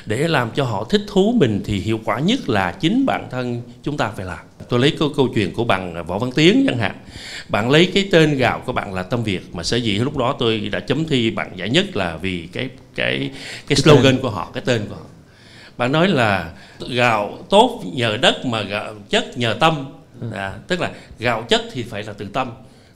để 0.06 0.28
làm 0.28 0.50
cho 0.50 0.64
họ 0.64 0.84
thích 0.84 1.02
thú 1.08 1.34
mình 1.36 1.62
thì 1.64 1.78
hiệu 1.78 2.00
quả 2.04 2.18
nhất 2.18 2.48
là 2.48 2.72
chính 2.72 3.06
bản 3.06 3.28
thân 3.30 3.62
chúng 3.82 3.96
ta 3.96 4.10
phải 4.16 4.26
làm. 4.26 4.38
Tôi 4.68 4.80
lấy 4.80 4.96
câu 4.98 5.12
câu 5.16 5.28
chuyện 5.34 5.54
của 5.54 5.64
bạn 5.64 6.06
võ 6.06 6.18
văn 6.18 6.30
tiến 6.32 6.64
chẳng 6.66 6.78
hạn. 6.78 6.96
Bạn 7.48 7.70
lấy 7.70 7.90
cái 7.94 8.08
tên 8.12 8.36
gạo 8.36 8.62
của 8.66 8.72
bạn 8.72 8.94
là 8.94 9.02
tâm 9.02 9.22
việt 9.22 9.54
mà 9.54 9.62
sở 9.62 9.76
dĩ 9.76 9.92
lúc 9.98 10.16
đó 10.16 10.36
tôi 10.38 10.58
đã 10.58 10.80
chấm 10.80 11.04
thi 11.04 11.30
bạn 11.30 11.52
giải 11.56 11.70
nhất 11.70 11.96
là 11.96 12.16
vì 12.16 12.48
cái 12.52 12.68
cái 12.94 13.30
cái 13.66 13.76
slogan 13.76 14.18
của 14.18 14.30
họ 14.30 14.50
cái 14.54 14.62
tên 14.66 14.86
của 14.88 14.94
họ. 14.94 15.04
Bạn 15.76 15.92
nói 15.92 16.08
là 16.08 16.50
gạo 16.90 17.38
tốt 17.50 17.82
nhờ 17.94 18.16
đất 18.16 18.46
mà 18.46 18.62
gạo 18.62 18.94
chất 19.10 19.38
nhờ 19.38 19.56
tâm. 19.60 19.86
Ừ. 20.20 20.30
à, 20.34 20.54
tức 20.68 20.80
là 20.80 20.90
gạo 21.18 21.42
chất 21.48 21.62
thì 21.72 21.82
phải 21.82 22.02
là 22.02 22.12
từ 22.12 22.26
tâm. 22.32 22.50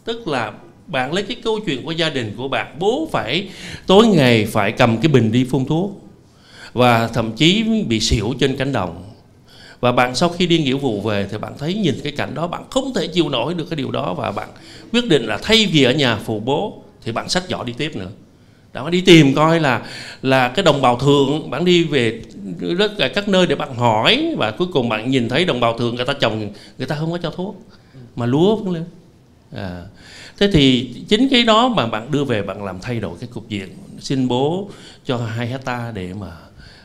Tức 0.05 0.29
là 0.29 0.53
bạn 0.87 1.12
lấy 1.12 1.23
cái 1.23 1.37
câu 1.45 1.61
chuyện 1.67 1.85
của 1.85 1.93
gia 1.93 2.11
đình 2.11 2.35
của 2.37 2.49
bạn, 2.49 2.76
bố 2.79 3.09
phải, 3.12 3.49
tối 3.87 4.07
ngày 4.07 4.47
phải 4.47 4.73
cầm 4.73 4.97
cái 4.97 5.09
bình 5.09 5.33
đi 5.33 5.45
phun 5.45 5.64
thuốc 5.64 6.00
và 6.73 7.09
thậm 7.09 7.33
chí 7.33 7.64
bị 7.88 8.00
xỉu 8.00 8.35
trên 8.41 8.57
cánh 8.57 8.73
đồng. 8.73 9.05
Và 9.81 9.93
bạn 9.93 10.14
sau 10.14 10.29
khi 10.29 10.47
đi 10.47 10.59
nghĩa 10.59 10.75
vụ 10.75 11.00
về 11.00 11.29
thì 11.31 11.38
bạn 11.38 11.53
thấy 11.59 11.75
nhìn 11.75 11.95
cái 12.03 12.12
cảnh 12.12 12.35
đó, 12.35 12.47
bạn 12.47 12.64
không 12.71 12.95
thể 12.95 13.07
chịu 13.07 13.29
nổi 13.29 13.55
được 13.55 13.64
cái 13.71 13.76
điều 13.76 13.91
đó 13.91 14.14
và 14.14 14.33
bạn 14.33 14.49
quyết 14.93 15.09
định 15.09 15.26
là 15.26 15.38
thay 15.43 15.67
vì 15.73 15.83
ở 15.83 15.93
nhà 15.93 16.19
phụ 16.25 16.41
bố 16.41 16.83
thì 17.05 17.12
bạn 17.12 17.29
sách 17.29 17.43
giỏ 17.49 17.62
đi 17.64 17.73
tiếp 17.79 17.97
nữa. 17.97 18.11
Đã 18.73 18.91
đi 18.91 19.00
tìm 19.00 19.35
coi 19.35 19.61
là 19.61 19.83
là 20.23 20.49
cái 20.49 20.62
đồng 20.62 20.83
bào 20.83 20.99
thượng, 20.99 21.50
bạn 21.50 21.64
đi 21.64 21.85
về 21.85 22.23
rất 22.79 23.00
là 23.00 23.09
các 23.09 23.29
nơi 23.29 23.47
để 23.47 23.55
bạn 23.55 23.75
hỏi 23.75 24.35
và 24.38 24.50
cuối 24.50 24.69
cùng 24.73 24.88
bạn 24.88 25.11
nhìn 25.11 25.29
thấy 25.29 25.45
đồng 25.45 25.61
bào 25.61 25.79
thượng 25.79 25.95
người 25.95 26.05
ta 26.05 26.12
trồng, 26.12 26.53
người 26.79 26.87
ta 26.87 26.97
không 26.97 27.12
có 27.12 27.19
cho 27.23 27.31
thuốc, 27.31 27.57
mà 28.17 28.26
lúa 28.26 28.57
vẫn 28.57 28.75
lên 28.75 28.85
à, 29.54 29.82
thế 30.38 30.50
thì 30.52 30.94
chính 31.08 31.28
cái 31.28 31.42
đó 31.44 31.68
mà 31.68 31.87
bạn 31.87 32.11
đưa 32.11 32.25
về 32.25 32.42
bạn 32.42 32.64
làm 32.64 32.80
thay 32.80 33.00
đổi 33.00 33.16
cái 33.20 33.28
cục 33.32 33.49
diện 33.49 33.68
xin 34.00 34.28
bố 34.28 34.70
cho 35.04 35.16
hai 35.16 35.46
hecta 35.46 35.92
để 35.94 36.14
mà 36.14 36.30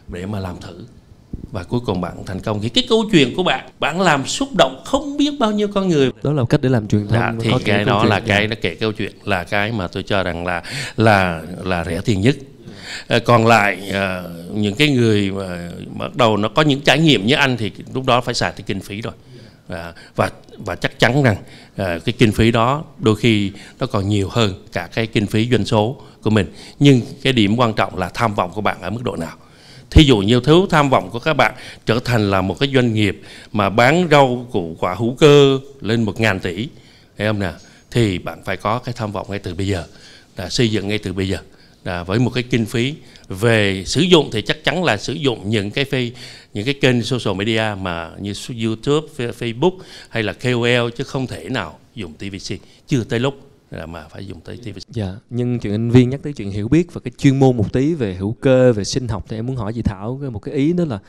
để 0.07 0.25
mà 0.25 0.39
làm 0.39 0.55
thử. 0.61 0.85
Và 1.51 1.63
cuối 1.63 1.79
cùng 1.85 2.01
bạn 2.01 2.13
thành 2.25 2.39
công. 2.39 2.61
Thì 2.61 2.69
cái 2.69 2.83
câu 2.89 3.05
chuyện 3.11 3.35
của 3.35 3.43
bạn 3.43 3.69
bạn 3.79 4.01
làm 4.01 4.25
xúc 4.25 4.49
động 4.57 4.81
không 4.85 5.17
biết 5.17 5.31
bao 5.39 5.51
nhiêu 5.51 5.67
con 5.67 5.89
người. 5.89 6.11
Đó 6.23 6.33
là 6.33 6.43
cách 6.49 6.61
để 6.61 6.69
làm 6.69 6.87
truyền 6.87 7.07
thông 7.07 7.19
dạ, 7.19 7.33
thì 7.41 7.49
có 7.51 7.59
cái 7.65 7.85
đó 7.85 8.03
là 8.03 8.19
cái 8.19 8.47
nó 8.47 8.55
kể 8.61 8.75
câu 8.75 8.91
chuyện 8.91 9.11
là 9.23 9.43
cái 9.43 9.71
mà 9.71 9.87
tôi 9.87 10.03
cho 10.03 10.23
rằng 10.23 10.45
là 10.45 10.63
là 10.97 11.41
là 11.63 11.85
rẻ 11.85 12.01
tiền 12.05 12.21
nhất. 12.21 12.35
Ờ, 13.07 13.19
còn 13.19 13.47
lại 13.47 13.89
à, 13.93 14.23
những 14.53 14.75
cái 14.75 14.89
người 14.89 15.31
mà 15.31 15.71
bắt 15.97 16.15
đầu 16.15 16.37
nó 16.37 16.49
có 16.49 16.61
những 16.61 16.81
trải 16.81 16.99
nghiệm 16.99 17.25
như 17.25 17.35
anh 17.35 17.57
thì 17.57 17.71
lúc 17.93 18.05
đó 18.05 18.21
phải 18.21 18.33
xài 18.33 18.51
tới 18.51 18.63
kinh 18.65 18.81
phí 18.81 19.01
rồi. 19.01 19.13
À, 19.69 19.93
và 20.15 20.31
và 20.57 20.75
chắc 20.75 20.99
chắn 20.99 21.23
rằng 21.23 21.35
à, 21.35 21.43
Ờ, 21.79 21.99
cái 21.99 22.13
kinh 22.17 22.31
phí 22.31 22.51
đó 22.51 22.83
đôi 22.99 23.15
khi 23.15 23.51
nó 23.79 23.85
còn 23.85 24.09
nhiều 24.09 24.29
hơn 24.29 24.53
cả 24.71 24.89
cái 24.93 25.07
kinh 25.07 25.27
phí 25.27 25.49
doanh 25.51 25.65
số 25.65 26.01
của 26.21 26.29
mình. 26.29 26.53
Nhưng 26.79 27.01
cái 27.21 27.33
điểm 27.33 27.59
quan 27.59 27.73
trọng 27.73 27.97
là 27.97 28.09
tham 28.09 28.35
vọng 28.35 28.51
của 28.55 28.61
bạn 28.61 28.81
ở 28.81 28.89
mức 28.89 29.03
độ 29.03 29.15
nào? 29.15 29.37
Thí 29.89 30.03
dụ 30.03 30.17
như 30.17 30.39
thứ 30.43 30.67
tham 30.69 30.89
vọng 30.89 31.09
của 31.11 31.19
các 31.19 31.33
bạn 31.33 31.53
trở 31.85 31.99
thành 31.99 32.31
là 32.31 32.41
một 32.41 32.59
cái 32.59 32.69
doanh 32.73 32.93
nghiệp 32.93 33.21
mà 33.51 33.69
bán 33.69 34.07
rau 34.11 34.47
củ 34.51 34.75
quả 34.79 34.93
hữu 34.93 35.15
cơ 35.15 35.59
lên 35.81 36.03
một 36.03 36.19
ngàn 36.19 36.39
tỷ, 36.39 36.67
thấy 37.17 37.27
không 37.27 37.39
nào? 37.39 37.53
Thì 37.91 38.19
bạn 38.19 38.43
phải 38.45 38.57
có 38.57 38.79
cái 38.79 38.93
tham 38.97 39.11
vọng 39.11 39.27
ngay 39.29 39.39
từ 39.39 39.53
bây 39.53 39.67
giờ, 39.67 39.85
là 40.37 40.49
xây 40.49 40.71
dựng 40.71 40.87
ngay 40.87 40.97
từ 40.97 41.13
bây 41.13 41.27
giờ 41.27 41.37
à, 41.83 42.03
với 42.03 42.19
một 42.19 42.31
cái 42.33 42.43
kinh 42.43 42.65
phí 42.65 42.95
về 43.27 43.83
sử 43.85 44.01
dụng 44.01 44.29
thì 44.31 44.41
chắc 44.41 44.63
chắn 44.63 44.83
là 44.83 44.97
sử 44.97 45.13
dụng 45.13 45.49
những 45.49 45.71
cái 45.71 45.85
phi 45.85 46.11
những 46.53 46.65
cái 46.65 46.73
kênh 46.73 47.03
social 47.03 47.35
media 47.35 47.63
mà 47.81 48.11
như 48.19 48.33
YouTube, 48.63 49.07
Facebook 49.17 49.77
hay 50.09 50.23
là 50.23 50.33
KOL 50.33 50.89
chứ 50.95 51.03
không 51.03 51.27
thể 51.27 51.49
nào 51.49 51.79
dùng 51.95 52.13
TVC 52.13 52.55
chưa 52.87 53.03
tới 53.03 53.19
lúc 53.19 53.49
là 53.71 53.85
mà 53.85 54.07
phải 54.07 54.27
dùng 54.27 54.41
tới 54.41 54.57
TVC. 54.57 54.89
Dạ, 54.89 55.15
nhưng 55.29 55.59
chuyện 55.59 55.73
anh 55.73 55.91
Viên 55.91 56.09
nhắc 56.09 56.19
tới 56.23 56.33
chuyện 56.33 56.51
hiểu 56.51 56.67
biết 56.67 56.93
và 56.93 57.01
cái 57.03 57.11
chuyên 57.17 57.39
môn 57.39 57.57
một 57.57 57.73
tí 57.73 57.93
về 57.93 58.13
hữu 58.13 58.33
cơ, 58.33 58.73
về 58.73 58.83
sinh 58.83 59.07
học 59.07 59.25
thì 59.29 59.37
em 59.37 59.47
muốn 59.47 59.55
hỏi 59.55 59.73
chị 59.73 59.81
Thảo 59.81 60.21
một 60.31 60.39
cái 60.39 60.53
ý 60.55 60.73
đó 60.73 60.85
là 60.85 60.99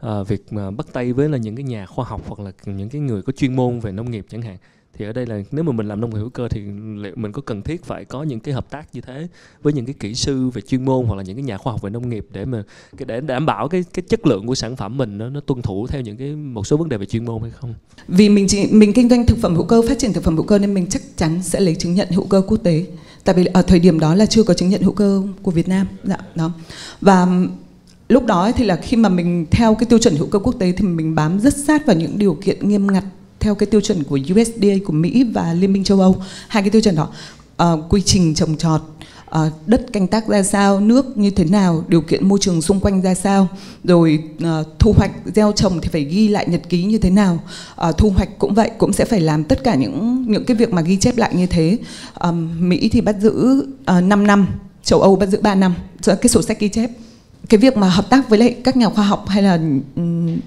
à, 0.00 0.22
việc 0.22 0.52
mà 0.52 0.70
bắt 0.70 0.86
tay 0.92 1.12
với 1.12 1.28
là 1.28 1.38
những 1.38 1.56
cái 1.56 1.64
nhà 1.64 1.86
khoa 1.86 2.04
học 2.04 2.22
hoặc 2.26 2.40
là 2.40 2.52
những 2.64 2.88
cái 2.88 3.00
người 3.00 3.22
có 3.22 3.32
chuyên 3.32 3.56
môn 3.56 3.80
về 3.80 3.92
nông 3.92 4.10
nghiệp 4.10 4.26
chẳng 4.30 4.42
hạn 4.42 4.56
thì 4.98 5.06
ở 5.06 5.12
đây 5.12 5.26
là 5.26 5.42
nếu 5.50 5.64
mà 5.64 5.72
mình 5.72 5.88
làm 5.88 6.00
nông 6.00 6.10
nghiệp 6.10 6.18
hữu 6.18 6.28
cơ 6.28 6.48
thì 6.48 6.60
liệu 6.96 7.12
mình 7.16 7.32
có 7.32 7.42
cần 7.42 7.62
thiết 7.62 7.84
phải 7.84 8.04
có 8.04 8.22
những 8.22 8.40
cái 8.40 8.54
hợp 8.54 8.70
tác 8.70 8.94
như 8.94 9.00
thế 9.00 9.28
với 9.62 9.72
những 9.72 9.86
cái 9.86 9.94
kỹ 10.00 10.14
sư 10.14 10.48
về 10.48 10.60
chuyên 10.60 10.84
môn 10.84 11.06
hoặc 11.06 11.16
là 11.16 11.22
những 11.22 11.36
cái 11.36 11.42
nhà 11.42 11.58
khoa 11.58 11.72
học 11.72 11.82
về 11.82 11.90
nông 11.90 12.08
nghiệp 12.08 12.26
để 12.32 12.44
mà 12.44 12.62
cái 12.96 13.06
để 13.06 13.20
đảm 13.20 13.46
bảo 13.46 13.68
cái 13.68 13.84
cái 13.94 14.02
chất 14.08 14.26
lượng 14.26 14.46
của 14.46 14.54
sản 14.54 14.76
phẩm 14.76 14.98
mình 14.98 15.18
nó 15.18 15.28
nó 15.28 15.40
tuân 15.40 15.62
thủ 15.62 15.86
theo 15.86 16.00
những 16.00 16.16
cái 16.16 16.36
một 16.36 16.66
số 16.66 16.76
vấn 16.76 16.88
đề 16.88 16.96
về 16.96 17.06
chuyên 17.06 17.24
môn 17.24 17.42
hay 17.42 17.50
không? 17.50 17.74
Vì 18.08 18.28
mình 18.28 18.48
chỉ 18.48 18.66
mình 18.70 18.92
kinh 18.92 19.08
doanh 19.08 19.26
thực 19.26 19.38
phẩm 19.38 19.54
hữu 19.54 19.64
cơ 19.64 19.82
phát 19.88 19.98
triển 19.98 20.12
thực 20.12 20.24
phẩm 20.24 20.36
hữu 20.36 20.44
cơ 20.44 20.58
nên 20.58 20.74
mình 20.74 20.86
chắc 20.86 21.02
chắn 21.16 21.42
sẽ 21.42 21.60
lấy 21.60 21.74
chứng 21.74 21.94
nhận 21.94 22.08
hữu 22.10 22.26
cơ 22.26 22.42
quốc 22.46 22.58
tế. 22.62 22.86
Tại 23.24 23.34
vì 23.34 23.44
ở 23.44 23.62
thời 23.62 23.78
điểm 23.78 24.00
đó 24.00 24.14
là 24.14 24.26
chưa 24.26 24.42
có 24.42 24.54
chứng 24.54 24.68
nhận 24.68 24.82
hữu 24.82 24.92
cơ 24.92 25.22
của 25.42 25.50
Việt 25.50 25.68
Nam, 25.68 25.86
dạ 26.04 26.18
đó. 26.34 26.52
Và 27.00 27.26
lúc 28.08 28.26
đó 28.26 28.52
thì 28.56 28.64
là 28.64 28.76
khi 28.76 28.96
mà 28.96 29.08
mình 29.08 29.46
theo 29.50 29.74
cái 29.74 29.86
tiêu 29.86 29.98
chuẩn 29.98 30.16
hữu 30.16 30.26
cơ 30.26 30.38
quốc 30.38 30.54
tế 30.58 30.72
thì 30.72 30.86
mình 30.86 31.14
bám 31.14 31.40
rất 31.40 31.56
sát 31.56 31.86
vào 31.86 31.96
những 31.96 32.18
điều 32.18 32.34
kiện 32.34 32.68
nghiêm 32.68 32.86
ngặt 32.86 33.04
theo 33.40 33.54
cái 33.54 33.66
tiêu 33.66 33.80
chuẩn 33.80 34.04
của 34.04 34.18
USDA 34.32 34.74
của 34.84 34.92
Mỹ 34.92 35.24
và 35.24 35.52
Liên 35.52 35.72
minh 35.72 35.84
châu 35.84 36.00
Âu. 36.00 36.22
Hai 36.48 36.62
cái 36.62 36.70
tiêu 36.70 36.80
chuẩn 36.80 36.96
đó 36.96 37.08
uh, 37.62 37.80
quy 37.88 38.02
trình 38.02 38.34
trồng 38.34 38.56
trọt 38.56 38.80
uh, 39.30 39.52
đất 39.66 39.92
canh 39.92 40.06
tác 40.06 40.28
ra 40.28 40.42
sao 40.42 40.80
nước 40.80 41.18
như 41.18 41.30
thế 41.30 41.44
nào 41.44 41.84
điều 41.88 42.00
kiện 42.00 42.28
môi 42.28 42.38
trường 42.42 42.62
xung 42.62 42.80
quanh 42.80 43.02
ra 43.02 43.14
sao 43.14 43.48
rồi 43.84 44.24
uh, 44.44 44.66
thu 44.78 44.92
hoạch 44.92 45.10
gieo 45.34 45.52
trồng 45.52 45.80
thì 45.80 45.88
phải 45.92 46.04
ghi 46.04 46.28
lại 46.28 46.46
nhật 46.48 46.68
ký 46.68 46.84
như 46.84 46.98
thế 46.98 47.10
nào. 47.10 47.38
Uh, 47.88 47.96
thu 47.98 48.10
hoạch 48.10 48.38
cũng 48.38 48.54
vậy 48.54 48.70
cũng 48.78 48.92
sẽ 48.92 49.04
phải 49.04 49.20
làm 49.20 49.44
tất 49.44 49.64
cả 49.64 49.74
những 49.74 50.24
những 50.28 50.44
cái 50.44 50.56
việc 50.56 50.72
mà 50.72 50.82
ghi 50.82 50.96
chép 50.96 51.16
lại 51.16 51.34
như 51.34 51.46
thế. 51.46 51.78
Uh, 52.28 52.34
Mỹ 52.58 52.88
thì 52.92 53.00
bắt 53.00 53.16
giữ 53.20 53.66
uh, 53.98 54.04
5 54.04 54.26
năm 54.26 54.46
châu 54.82 55.00
Âu 55.00 55.16
bắt 55.16 55.28
giữ 55.28 55.40
3 55.42 55.54
năm. 55.54 55.74
Cái 56.06 56.28
sổ 56.28 56.42
sách 56.42 56.60
ghi 56.60 56.68
chép 56.68 56.90
cái 57.50 57.58
việc 57.58 57.76
mà 57.76 57.88
hợp 57.88 58.10
tác 58.10 58.28
với 58.28 58.38
lại 58.38 58.56
các 58.64 58.76
nhà 58.76 58.88
khoa 58.88 59.04
học 59.04 59.28
hay 59.28 59.42
là 59.42 59.58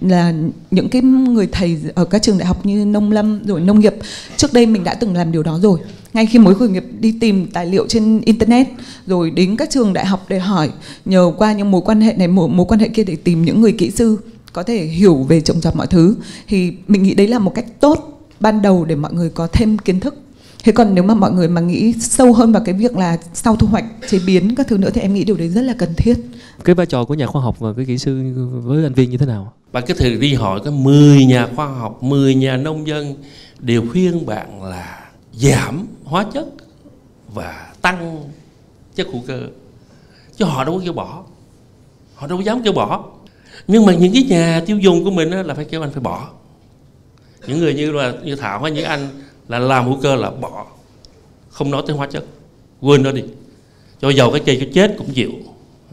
là 0.02 0.34
những 0.72 0.90
cái 0.90 1.02
người 1.02 1.48
thầy 1.52 1.78
ở 1.96 2.06
các 2.06 2.22
trường 2.22 2.38
đại 2.38 2.48
học 2.48 2.66
như 2.66 2.86
nông 2.86 3.12
lâm 3.12 3.46
rồi 3.46 3.62
nông 3.62 3.80
nghiệp 3.80 3.96
trước 4.38 4.54
đây 4.54 4.66
mình 4.66 4.84
đã 4.84 4.94
từng 4.94 5.16
làm 5.16 5.32
điều 5.32 5.44
đó 5.44 5.60
rồi. 5.62 5.80
Ngay 6.14 6.26
khi 6.26 6.40
mới 6.40 6.56
khởi 6.56 6.70
nghiệp 6.70 6.84
đi 7.00 7.16
tìm 7.20 7.48
tài 7.54 7.66
liệu 7.66 7.88
trên 7.88 8.22
internet 8.22 8.68
rồi 9.08 9.32
đến 9.32 9.56
các 9.56 9.70
trường 9.70 9.94
đại 9.94 10.06
học 10.06 10.26
để 10.30 10.40
hỏi 10.40 10.70
nhờ 11.06 11.32
qua 11.38 11.54
những 11.54 11.72
mối 11.72 11.82
quan 11.86 12.02
hệ 12.02 12.14
này 12.14 12.28
mối, 12.28 12.50
mối 12.50 12.66
quan 12.70 12.80
hệ 12.80 12.88
kia 12.88 13.04
để 13.04 13.16
tìm 13.16 13.46
những 13.46 13.62
người 13.62 13.72
kỹ 13.72 13.92
sư 13.92 14.18
có 14.54 14.64
thể 14.64 14.86
hiểu 14.86 15.16
về 15.16 15.42
trồng 15.42 15.62
trọt 15.62 15.76
mọi 15.76 15.88
thứ 15.88 16.16
thì 16.48 16.74
mình 16.88 17.04
nghĩ 17.04 17.14
đấy 17.14 17.28
là 17.28 17.40
một 17.40 17.52
cách 17.56 17.66
tốt 17.80 18.28
ban 18.40 18.62
đầu 18.62 18.86
để 18.86 18.96
mọi 18.96 19.14
người 19.14 19.30
có 19.30 19.48
thêm 19.48 19.78
kiến 19.78 20.00
thức. 20.00 20.16
Thế 20.64 20.72
còn 20.72 20.96
nếu 20.96 21.04
mà 21.04 21.16
mọi 21.16 21.32
người 21.32 21.48
mà 21.48 21.62
nghĩ 21.62 21.94
sâu 22.00 22.34
hơn 22.34 22.52
vào 22.52 22.64
cái 22.66 22.76
việc 22.76 22.98
là 22.98 23.18
sau 23.34 23.56
thu 23.56 23.68
hoạch 23.68 23.86
chế 24.10 24.20
biến 24.26 24.56
các 24.56 24.68
thứ 24.68 24.78
nữa 24.78 24.90
thì 24.94 25.02
em 25.02 25.14
nghĩ 25.14 25.24
điều 25.24 25.38
đấy 25.38 25.50
rất 25.50 25.62
là 25.62 25.74
cần 25.78 25.94
thiết 25.98 26.14
cái 26.64 26.76
vai 26.76 26.86
trò 26.86 27.06
của 27.06 27.14
nhà 27.14 27.28
khoa 27.28 27.42
học 27.42 27.60
và 27.60 27.74
cái 27.74 27.86
kỹ 27.86 27.98
sư 27.98 28.34
với 28.64 28.84
anh 28.84 28.94
viên 28.94 29.10
như 29.10 29.18
thế 29.18 29.26
nào? 29.26 29.54
Bạn 29.72 29.84
có 29.88 29.94
thể 29.98 30.16
đi 30.16 30.34
hỏi 30.34 30.60
có 30.66 30.72
10 30.72 31.26
nhà 31.26 31.48
khoa 31.56 31.68
học 31.68 32.04
10 32.04 32.36
nhà 32.36 32.58
nông 32.58 32.88
dân 32.88 33.16
đều 33.60 33.84
khuyên 33.92 34.26
bạn 34.26 34.64
là 34.64 35.12
giảm 35.34 35.88
hóa 36.04 36.26
chất 36.34 36.46
và 37.34 37.74
tăng 37.82 38.24
chất 38.96 39.08
hữu 39.08 39.22
cơ. 39.28 39.42
Chứ 40.38 40.46
họ 40.46 40.64
đâu 40.64 40.76
có 40.76 40.82
kêu 40.84 40.94
bỏ. 40.94 41.24
Họ 42.16 42.28
đâu 42.28 42.38
có 42.38 42.44
dám 42.44 42.64
kêu 42.64 42.74
bỏ. 42.74 43.06
Nhưng 43.68 43.86
mà 43.86 43.94
những 43.94 44.14
cái 44.14 44.24
nhà 44.24 44.64
tiêu 44.66 44.78
dùng 44.78 45.04
của 45.04 45.12
mình 45.12 45.32
là 45.32 45.54
phải 45.54 45.66
kêu 45.66 45.82
anh 45.82 45.92
phải 45.92 46.02
bỏ. 46.02 46.30
Những 47.48 47.60
người 47.60 47.74
như 47.74 47.92
là, 47.92 48.14
như 48.24 48.36
thảo 48.36 48.62
hay 48.62 48.72
như 48.72 48.82
anh 48.82 49.10
là 49.48 49.60
làm 49.60 49.86
hữu 49.86 50.02
cơ 50.02 50.16
là 50.16 50.32
bỏ. 50.32 50.66
Không 51.50 51.72
nói 51.72 51.84
tới 51.88 51.96
hóa 51.96 52.08
chất. 52.08 52.26
Quên 52.82 53.04
nó 53.04 53.12
đi. 53.12 53.24
Cho 54.02 54.10
dầu 54.10 54.32
cái 54.32 54.42
cây 54.46 54.58
cho 54.60 54.66
chết 54.74 54.96
cũng 54.98 55.14
chịu 55.14 55.32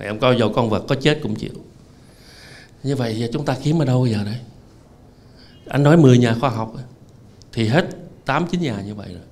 em 0.01 0.19
coi 0.19 0.39
dầu 0.39 0.53
con 0.55 0.71
vật 0.71 0.85
có 0.89 0.95
chết 0.95 1.19
cũng 1.23 1.35
chịu. 1.35 1.53
Như 2.83 2.97
vậy 2.97 3.17
giờ 3.19 3.29
chúng 3.33 3.45
ta 3.45 3.57
kiếm 3.63 3.83
ở 3.83 3.85
đâu 3.85 4.07
giờ 4.07 4.19
đấy? 4.25 4.37
Anh 5.69 5.83
nói 5.83 5.97
10 5.97 6.19
nhà 6.19 6.35
khoa 6.41 6.51
học 6.51 6.75
thì 7.53 7.67
hết 7.69 7.87
8 8.25 8.47
9 8.51 8.61
nhà 8.61 8.83
như 8.87 8.95
vậy 8.95 9.09
rồi. 9.09 9.23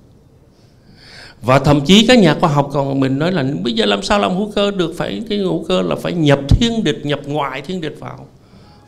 Và 1.41 1.59
thậm 1.59 1.85
chí 1.85 2.07
các 2.07 2.19
nhà 2.19 2.35
khoa 2.39 2.49
học 2.49 2.69
còn 2.73 2.99
mình 2.99 3.19
nói 3.19 3.31
là 3.31 3.45
bây 3.63 3.73
giờ 3.73 3.85
làm 3.85 4.03
sao 4.03 4.19
làm 4.19 4.35
hữu 4.37 4.51
cơ 4.51 4.71
được 4.71 4.93
phải 4.97 5.23
cái 5.29 5.37
hữu 5.37 5.63
cơ 5.63 5.81
là 5.81 5.95
phải 5.95 6.13
nhập 6.13 6.39
thiên 6.49 6.83
địch 6.83 6.99
nhập 7.03 7.19
ngoại 7.25 7.61
thiên 7.61 7.81
địch 7.81 7.95
vào. 7.99 8.27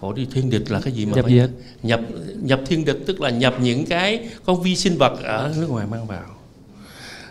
Ủa 0.02 0.14
đi 0.14 0.28
thiên 0.32 0.50
địch 0.50 0.72
là 0.72 0.80
cái 0.84 0.94
gì 0.94 1.06
mà 1.06 1.16
nhập 1.16 1.26
phải 1.26 1.34
gì 1.34 1.42
nhập 1.84 2.00
nhập 2.42 2.62
thiên 2.66 2.86
địch 2.86 2.98
tức 3.06 3.22
là 3.22 3.30
nhập 3.30 3.56
những 3.62 3.86
cái 3.86 4.30
con 4.46 4.62
vi 4.62 4.76
sinh 4.76 4.98
vật 4.98 5.24
ở 5.24 5.54
nước 5.58 5.70
ngoài 5.70 5.88
mang 5.92 6.08
vào. 6.08 6.26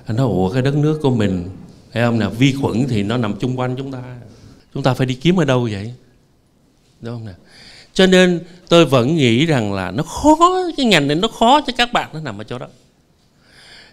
Nói 0.08 0.26
ủa 0.26 0.52
cái 0.52 0.62
đất 0.62 0.76
nước 0.76 0.98
của 1.02 1.10
mình 1.10 1.48
thấy 1.92 2.02
không 2.02 2.18
nào 2.18 2.30
vi 2.30 2.54
khuẩn 2.60 2.84
thì 2.88 3.02
nó 3.02 3.16
nằm 3.16 3.36
chung 3.36 3.58
quanh 3.58 3.76
chúng 3.76 3.92
ta 3.92 4.02
chúng 4.74 4.82
ta 4.82 4.94
phải 4.94 5.06
đi 5.06 5.14
kiếm 5.14 5.40
ở 5.40 5.44
đâu 5.44 5.68
vậy? 5.72 5.94
Đúng 7.00 7.14
không 7.14 7.24
nào 7.24 7.34
cho 7.94 8.06
nên 8.06 8.40
tôi 8.68 8.84
vẫn 8.84 9.16
nghĩ 9.16 9.46
rằng 9.46 9.72
là 9.72 9.90
nó 9.90 10.02
khó, 10.02 10.70
cái 10.76 10.86
ngành 10.86 11.08
này 11.08 11.16
nó 11.16 11.28
khó 11.28 11.60
cho 11.60 11.72
các 11.76 11.92
bạn, 11.92 12.10
nó 12.12 12.20
nằm 12.20 12.40
ở 12.40 12.44
chỗ 12.44 12.58
đó. 12.58 12.66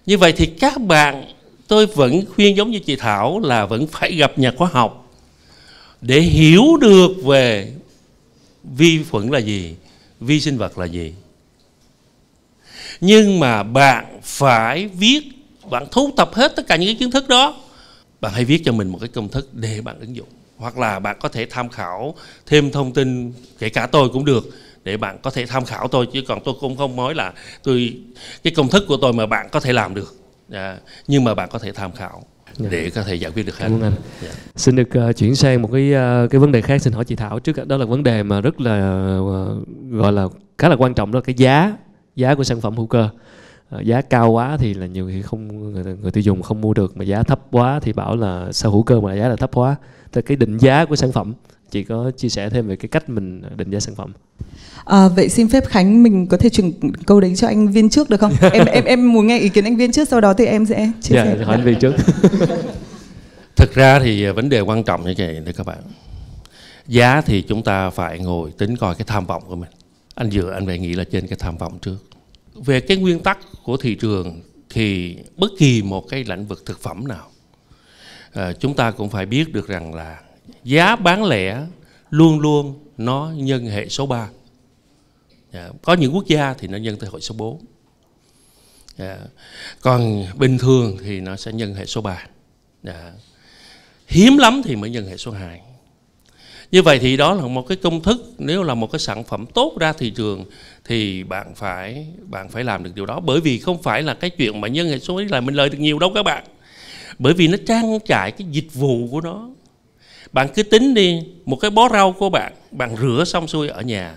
Như 0.06 0.18
vậy 0.18 0.34
thì 0.34 0.46
các 0.46 0.82
bạn, 0.82 1.34
tôi 1.68 1.86
vẫn 1.86 2.26
khuyên 2.36 2.58
giống 2.58 2.72
như 2.72 2.80
chị 2.80 2.96
Thảo 2.96 3.40
là 3.40 3.66
vẫn 3.66 3.88
phải 3.88 4.16
gặp 4.16 4.40
nhà 4.40 4.52
khoa 4.58 4.70
học 4.72 5.14
để 6.02 6.22
hiểu 6.22 6.78
được 6.82 7.12
về 7.24 7.72
vi 8.64 9.04
khuẩn 9.04 9.28
là 9.28 9.40
gì, 9.40 9.76
vi 10.20 10.40
sinh 10.40 10.58
vật 10.58 10.78
là 10.78 10.86
gì. 10.86 11.14
Nhưng 13.02 13.40
mà 13.40 13.64
bạn 13.64 14.20
phải 14.24 14.88
viết, 14.88 15.22
bạn 15.70 15.86
thu 15.92 16.12
thập 16.18 16.34
hết 16.34 16.56
tất 16.56 16.68
cả 16.68 16.76
những 16.76 16.88
cái 16.88 16.96
kiến 16.96 17.12
thức 17.12 17.28
đó. 17.28 17.58
Bạn 18.22 18.34
hãy 18.34 18.46
viết 18.46 18.62
cho 18.66 18.72
mình 18.72 18.88
một 18.88 18.98
cái 19.00 19.10
công 19.10 19.30
thức 19.30 19.50
để 19.54 19.82
bạn 19.82 20.00
ứng 20.00 20.16
dụng 20.16 20.28
hoặc 20.58 20.78
là 20.78 21.00
bạn 21.00 21.18
có 21.20 21.30
thể 21.30 21.46
tham 21.50 21.70
khảo 21.70 22.16
thêm 22.46 22.72
thông 22.72 22.94
tin 22.94 23.34
kể 23.60 23.70
cả 23.70 23.88
tôi 23.88 24.10
cũng 24.10 24.26
được 24.26 24.44
để 24.84 24.98
bạn 24.98 25.18
có 25.24 25.30
thể 25.30 25.46
tham 25.46 25.66
khảo 25.66 25.88
tôi 25.88 26.08
chứ 26.14 26.22
còn 26.28 26.40
tôi 26.46 26.56
cũng 26.60 26.78
không 26.78 26.96
nói 26.96 27.16
là 27.16 27.34
tôi 27.64 28.00
cái 28.44 28.54
công 28.56 28.70
thức 28.70 28.84
của 28.88 28.98
tôi 29.02 29.14
mà 29.14 29.26
bạn 29.26 29.48
có 29.52 29.60
thể 29.60 29.74
làm 29.74 29.96
được 29.96 30.16
à, 30.52 30.78
nhưng 31.08 31.24
mà 31.24 31.34
bạn 31.34 31.50
có 31.52 31.60
thể 31.60 31.72
tham 31.72 31.92
khảo. 31.92 32.24
Dạ. 32.58 32.70
để 32.72 32.90
có 32.90 33.04
thể 33.04 33.16
giải 33.16 33.32
quyết 33.32 33.46
được 33.46 33.58
hết. 33.58 33.66
Cảm 33.66 33.76
ơn 33.76 33.82
anh. 33.82 33.94
Dạ. 34.22 34.30
Xin 34.56 34.76
được 34.76 34.90
uh, 35.10 35.16
chuyển 35.18 35.36
sang 35.36 35.62
một 35.62 35.70
cái 35.74 35.94
uh, 35.94 36.32
cái 36.32 36.40
vấn 36.40 36.52
đề 36.52 36.62
khác 36.62 36.82
xin 36.82 36.94
hỏi 36.94 37.06
chị 37.06 37.16
Thảo 37.16 37.40
trước 37.40 37.68
đó 37.68 37.78
là 37.78 37.86
vấn 37.86 38.04
đề 38.04 38.24
mà 38.24 38.42
rất 38.42 38.62
là 38.62 39.18
uh, 39.20 39.68
gọi 39.92 40.14
là 40.14 40.28
khá 40.58 40.70
là 40.70 40.76
quan 40.76 40.94
trọng 40.94 41.12
đó 41.12 41.18
là 41.18 41.24
cái 41.24 41.36
giá 41.38 41.78
giá 42.16 42.36
của 42.36 42.44
sản 42.44 42.62
phẩm 42.62 42.78
hữu 42.78 42.88
cơ. 42.88 43.10
Uh, 43.76 43.82
giá 43.82 44.02
cao 44.02 44.32
quá 44.32 44.58
thì 44.58 44.74
là 44.74 44.86
nhiều 44.86 45.08
khi 45.08 45.22
không 45.22 45.72
người, 45.74 45.84
người 46.02 46.12
tiêu 46.12 46.22
dùng 46.22 46.42
không 46.42 46.62
mua 46.62 46.74
được 46.74 46.98
mà 46.98 47.04
giá 47.04 47.24
thấp 47.24 47.42
quá 47.52 47.80
thì 47.80 47.94
bảo 47.94 48.16
là 48.16 48.52
sao 48.52 48.72
hữu 48.72 48.84
cơ 48.84 49.02
mà 49.02 49.16
giá 49.16 49.28
là 49.28 49.36
thấp 49.36 49.52
quá. 49.54 49.76
Thì 50.12 50.22
cái 50.22 50.38
định 50.38 50.58
giá 50.58 50.86
của 50.86 50.96
sản 50.96 51.12
phẩm 51.12 51.34
chị 51.72 51.84
có 51.84 52.12
chia 52.18 52.30
sẻ 52.30 52.50
thêm 52.50 52.68
về 52.68 52.76
cái 52.76 52.88
cách 52.90 53.10
mình 53.10 53.42
định 53.56 53.70
giá 53.70 53.80
sản 53.80 53.96
phẩm? 53.96 54.14
À, 54.86 55.08
vậy 55.08 55.30
xin 55.30 55.48
phép 55.48 55.66
khánh 55.68 56.04
mình 56.04 56.28
có 56.28 56.38
thể 56.38 56.50
chuyển 56.50 56.74
câu 57.06 57.20
đấy 57.20 57.36
cho 57.36 57.48
anh 57.48 57.68
viên 57.68 57.90
trước 57.90 58.10
được 58.10 58.20
không? 58.20 58.34
Em 58.52 58.66
em 58.66 58.84
em 58.84 59.14
muốn 59.14 59.28
nghe 59.28 59.40
ý 59.40 59.50
kiến 59.50 59.64
anh 59.64 59.76
viên 59.76 59.92
trước 59.92 60.08
sau 60.08 60.22
đó 60.22 60.34
thì 60.34 60.46
em 60.46 60.66
sẽ 60.66 60.92
chia 61.02 61.16
dạ, 61.16 61.26
sẻ. 61.26 61.44
hỏi 61.44 61.56
anh 61.56 61.66
viên 61.66 61.80
trước. 61.80 61.94
Thực 63.56 63.74
ra 63.74 64.00
thì 64.00 64.28
vấn 64.28 64.50
đề 64.50 64.62
quan 64.62 64.84
trọng 64.84 65.06
như 65.06 65.14
vậy 65.18 65.40
đấy 65.46 65.54
các 65.58 65.66
bạn. 65.66 65.78
Giá 66.88 67.22
thì 67.22 67.42
chúng 67.42 67.64
ta 67.64 67.90
phải 67.90 68.20
ngồi 68.20 68.52
tính 68.52 68.76
coi 68.76 68.96
cái 68.96 69.06
tham 69.08 69.26
vọng 69.26 69.44
của 69.48 69.56
mình. 69.56 69.70
Anh 70.16 70.32
dựa 70.32 70.52
anh 70.52 70.66
phải 70.66 70.80
nghĩ 70.80 70.94
là 70.94 71.04
trên 71.04 71.28
cái 71.28 71.38
tham 71.42 71.58
vọng 71.58 71.80
trước. 71.82 71.98
Về 72.66 72.80
cái 72.80 72.98
nguyên 72.98 73.20
tắc 73.20 73.38
của 73.68 73.78
thị 73.78 73.96
trường 73.96 74.42
thì 74.70 75.18
bất 75.38 75.52
kỳ 75.58 75.82
một 75.82 76.08
cái 76.10 76.24
lĩnh 76.24 76.46
vực 76.46 76.66
thực 76.66 76.80
phẩm 76.82 77.08
nào 77.08 77.32
à, 78.34 78.54
chúng 78.54 78.76
ta 78.76 78.92
cũng 78.92 79.10
phải 79.10 79.26
biết 79.26 79.54
được 79.54 79.68
rằng 79.68 79.94
là 79.94 80.22
giá 80.64 80.96
bán 80.96 81.24
lẻ 81.26 81.66
luôn 82.10 82.40
luôn 82.40 82.80
nó 82.98 83.32
nhân 83.36 83.66
hệ 83.66 83.90
số 83.90 84.06
3 84.06 84.18
à, 84.18 84.30
dạ, 85.54 85.70
có 85.82 85.94
những 85.94 86.16
quốc 86.16 86.28
gia 86.28 86.54
thì 86.54 86.68
nó 86.68 86.78
nhân 86.78 86.98
tới 87.00 87.10
hội 87.10 87.22
số 87.22 87.36
4 87.36 87.58
à, 87.58 87.62
dạ, 88.98 89.18
còn 89.82 90.26
bình 90.38 90.58
thường 90.58 90.98
thì 91.04 91.20
nó 91.20 91.36
sẽ 91.36 91.52
nhân 91.52 91.74
hệ 91.74 91.86
số 91.86 92.02
3 92.02 92.12
à, 92.12 92.28
dạ, 92.84 93.12
hiếm 94.08 94.38
lắm 94.38 94.62
thì 94.66 94.76
mới 94.76 94.90
nhân 94.90 95.08
hệ 95.08 95.18
số 95.18 95.32
2 95.32 95.62
như 96.72 96.82
vậy 96.82 97.00
thì 97.00 97.18
đó 97.18 97.34
là 97.34 97.48
một 97.48 97.68
cái 97.68 97.78
công 97.78 98.02
thức. 98.02 98.32
Nếu 98.38 98.64
là 98.64 98.74
một 98.74 98.92
cái 98.92 99.00
sản 99.00 99.24
phẩm 99.24 99.46
tốt 99.54 99.74
ra 99.80 99.94
thị 99.94 100.10
trường, 100.10 100.46
thì 100.86 101.24
bạn 101.24 101.56
phải 101.56 102.08
bạn 102.22 102.50
phải 102.50 102.64
làm 102.64 102.84
được 102.84 102.92
điều 102.96 103.06
đó. 103.06 103.20
Bởi 103.20 103.42
vì 103.42 103.60
không 103.60 103.82
phải 103.82 104.04
là 104.04 104.14
cái 104.14 104.30
chuyện 104.30 104.62
mà 104.62 104.68
nhân 104.68 104.90
hệ 104.90 105.00
số 105.00 105.22
là 105.30 105.42
mình 105.42 105.56
lời 105.56 105.70
được 105.70 105.78
nhiều 105.80 106.00
đâu 106.00 106.12
các 106.16 106.24
bạn. 106.24 106.44
Bởi 107.20 107.34
vì 107.34 107.48
nó 107.48 107.58
trang 107.68 108.00
trải 108.06 108.32
cái 108.32 108.48
dịch 108.52 108.74
vụ 108.74 109.08
của 109.12 109.22
nó. 109.22 109.50
Bạn 110.32 110.48
cứ 110.56 110.64
tính 110.64 110.94
đi, 110.94 111.20
một 111.46 111.56
cái 111.56 111.72
bó 111.72 111.90
rau 111.90 112.12
của 112.12 112.30
bạn 112.30 112.54
bạn 112.72 112.96
rửa 113.02 113.24
xong 113.28 113.48
xuôi 113.48 113.68
ở 113.68 113.82
nhà. 113.82 114.16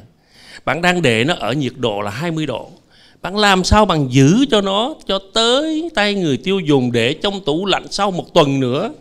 Bạn 0.64 0.82
đang 0.82 1.02
để 1.02 1.24
nó 1.24 1.34
ở 1.34 1.52
nhiệt 1.52 1.72
độ 1.76 2.00
là 2.00 2.10
20 2.10 2.46
độ. 2.46 2.70
Bạn 3.22 3.36
làm 3.36 3.64
sao 3.64 3.86
bạn 3.86 4.08
giữ 4.10 4.46
cho 4.50 4.60
nó 4.60 4.94
cho 5.06 5.18
tới 5.34 5.90
tay 5.94 6.14
người 6.14 6.36
tiêu 6.36 6.60
dùng 6.60 6.92
để 6.92 7.14
trong 7.14 7.44
tủ 7.44 7.66
lạnh 7.66 7.86
sau 7.90 8.10
một 8.10 8.34
tuần 8.34 8.60
nữa, 8.60 8.92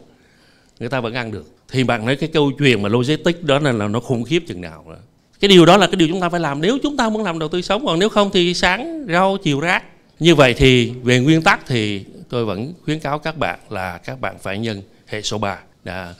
người 0.79 0.89
ta 0.89 0.99
vẫn 0.99 1.13
ăn 1.13 1.31
được 1.31 1.58
thì 1.71 1.83
bạn 1.83 2.05
nói 2.05 2.15
cái 2.15 2.29
câu 2.33 2.51
chuyện 2.59 2.81
mà 2.81 2.89
logistics 2.89 3.41
đó 3.41 3.59
là, 3.59 3.71
là 3.71 3.87
nó 3.87 3.99
khủng 3.99 4.23
khiếp 4.23 4.43
chừng 4.47 4.61
nào 4.61 4.85
đó. 4.89 4.95
cái 5.39 5.49
điều 5.49 5.65
đó 5.65 5.77
là 5.77 5.87
cái 5.87 5.95
điều 5.95 6.07
chúng 6.07 6.21
ta 6.21 6.29
phải 6.29 6.39
làm. 6.39 6.61
Nếu 6.61 6.77
chúng 6.83 6.97
ta 6.97 7.09
muốn 7.09 7.23
làm 7.23 7.39
đầu 7.39 7.49
tư 7.49 7.61
sống 7.61 7.85
còn 7.85 7.99
nếu 7.99 8.09
không 8.09 8.29
thì 8.33 8.53
sáng 8.53 9.05
rau 9.09 9.37
chiều 9.43 9.59
rác. 9.59 9.83
Như 10.19 10.35
vậy 10.35 10.53
thì 10.57 10.93
về 11.03 11.19
nguyên 11.19 11.41
tắc 11.41 11.67
thì 11.67 12.05
tôi 12.29 12.45
vẫn 12.45 12.73
khuyến 12.85 12.99
cáo 12.99 13.19
các 13.19 13.37
bạn 13.37 13.59
là 13.69 13.97
các 13.97 14.21
bạn 14.21 14.35
phải 14.41 14.59
nhân 14.59 14.81
hệ 15.07 15.21
số 15.21 15.37
3 15.37 15.59
Đã. 15.83 16.13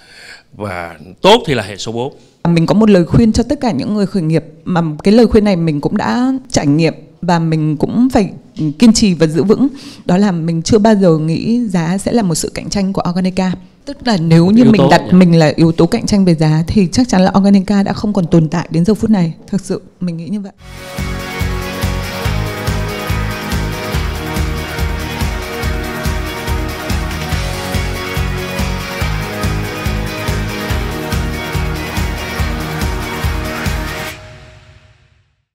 và 0.54 0.98
tốt 1.22 1.44
thì 1.46 1.54
là 1.54 1.64
hệ 1.64 1.78
số 1.78 1.92
4 1.92 2.14
mình 2.48 2.66
có 2.66 2.74
một 2.74 2.90
lời 2.90 3.06
khuyên 3.06 3.32
cho 3.32 3.44
tất 3.44 3.60
cả 3.62 3.72
những 3.72 3.94
người 3.94 4.06
khởi 4.06 4.24
nghiệp 4.24 4.46
mà 4.66 4.82
cái 5.04 5.14
lời 5.14 5.28
khuyên 5.28 5.44
này 5.44 5.56
mình 5.56 5.82
cũng 5.82 5.98
đã 5.98 6.32
trải 6.50 6.68
nghiệm 6.68 6.94
và 7.22 7.40
mình 7.40 7.78
cũng 7.78 8.08
phải 8.14 8.32
kiên 8.80 8.94
trì 8.94 9.14
và 9.14 9.28
giữ 9.28 9.44
vững. 9.44 9.68
Đó 10.06 10.18
là 10.18 10.32
mình 10.32 10.62
chưa 10.62 10.78
bao 10.78 10.96
giờ 10.96 11.18
nghĩ 11.18 11.68
giá 11.68 11.98
sẽ 11.98 12.12
là 12.12 12.22
một 12.22 12.36
sự 12.36 12.52
cạnh 12.54 12.70
tranh 12.70 12.94
của 12.94 13.04
Organica 13.10 13.52
tức 13.90 14.08
là 14.08 14.18
nếu 14.18 14.46
như 14.46 14.64
Yếu 14.64 14.72
mình 14.72 14.82
đặt 14.92 15.02
nhỉ? 15.02 15.12
mình 15.12 15.40
là 15.40 15.54
yếu 15.56 15.72
tố 15.72 15.86
cạnh 15.86 16.06
tranh 16.06 16.26
về 16.26 16.36
giá 16.36 16.64
thì 16.68 16.88
chắc 16.92 17.08
chắn 17.08 17.22
là 17.22 17.34
Organica 17.38 17.84
đã 17.84 17.94
không 17.94 18.14
còn 18.14 18.28
tồn 18.28 18.48
tại 18.50 18.68
đến 18.72 18.86
giờ 18.86 18.94
phút 18.94 19.10
này 19.10 19.34
thực 19.48 19.62
sự 19.62 19.82
mình 20.00 20.18
nghĩ 20.18 20.28
như 20.28 20.40
vậy 20.40 20.52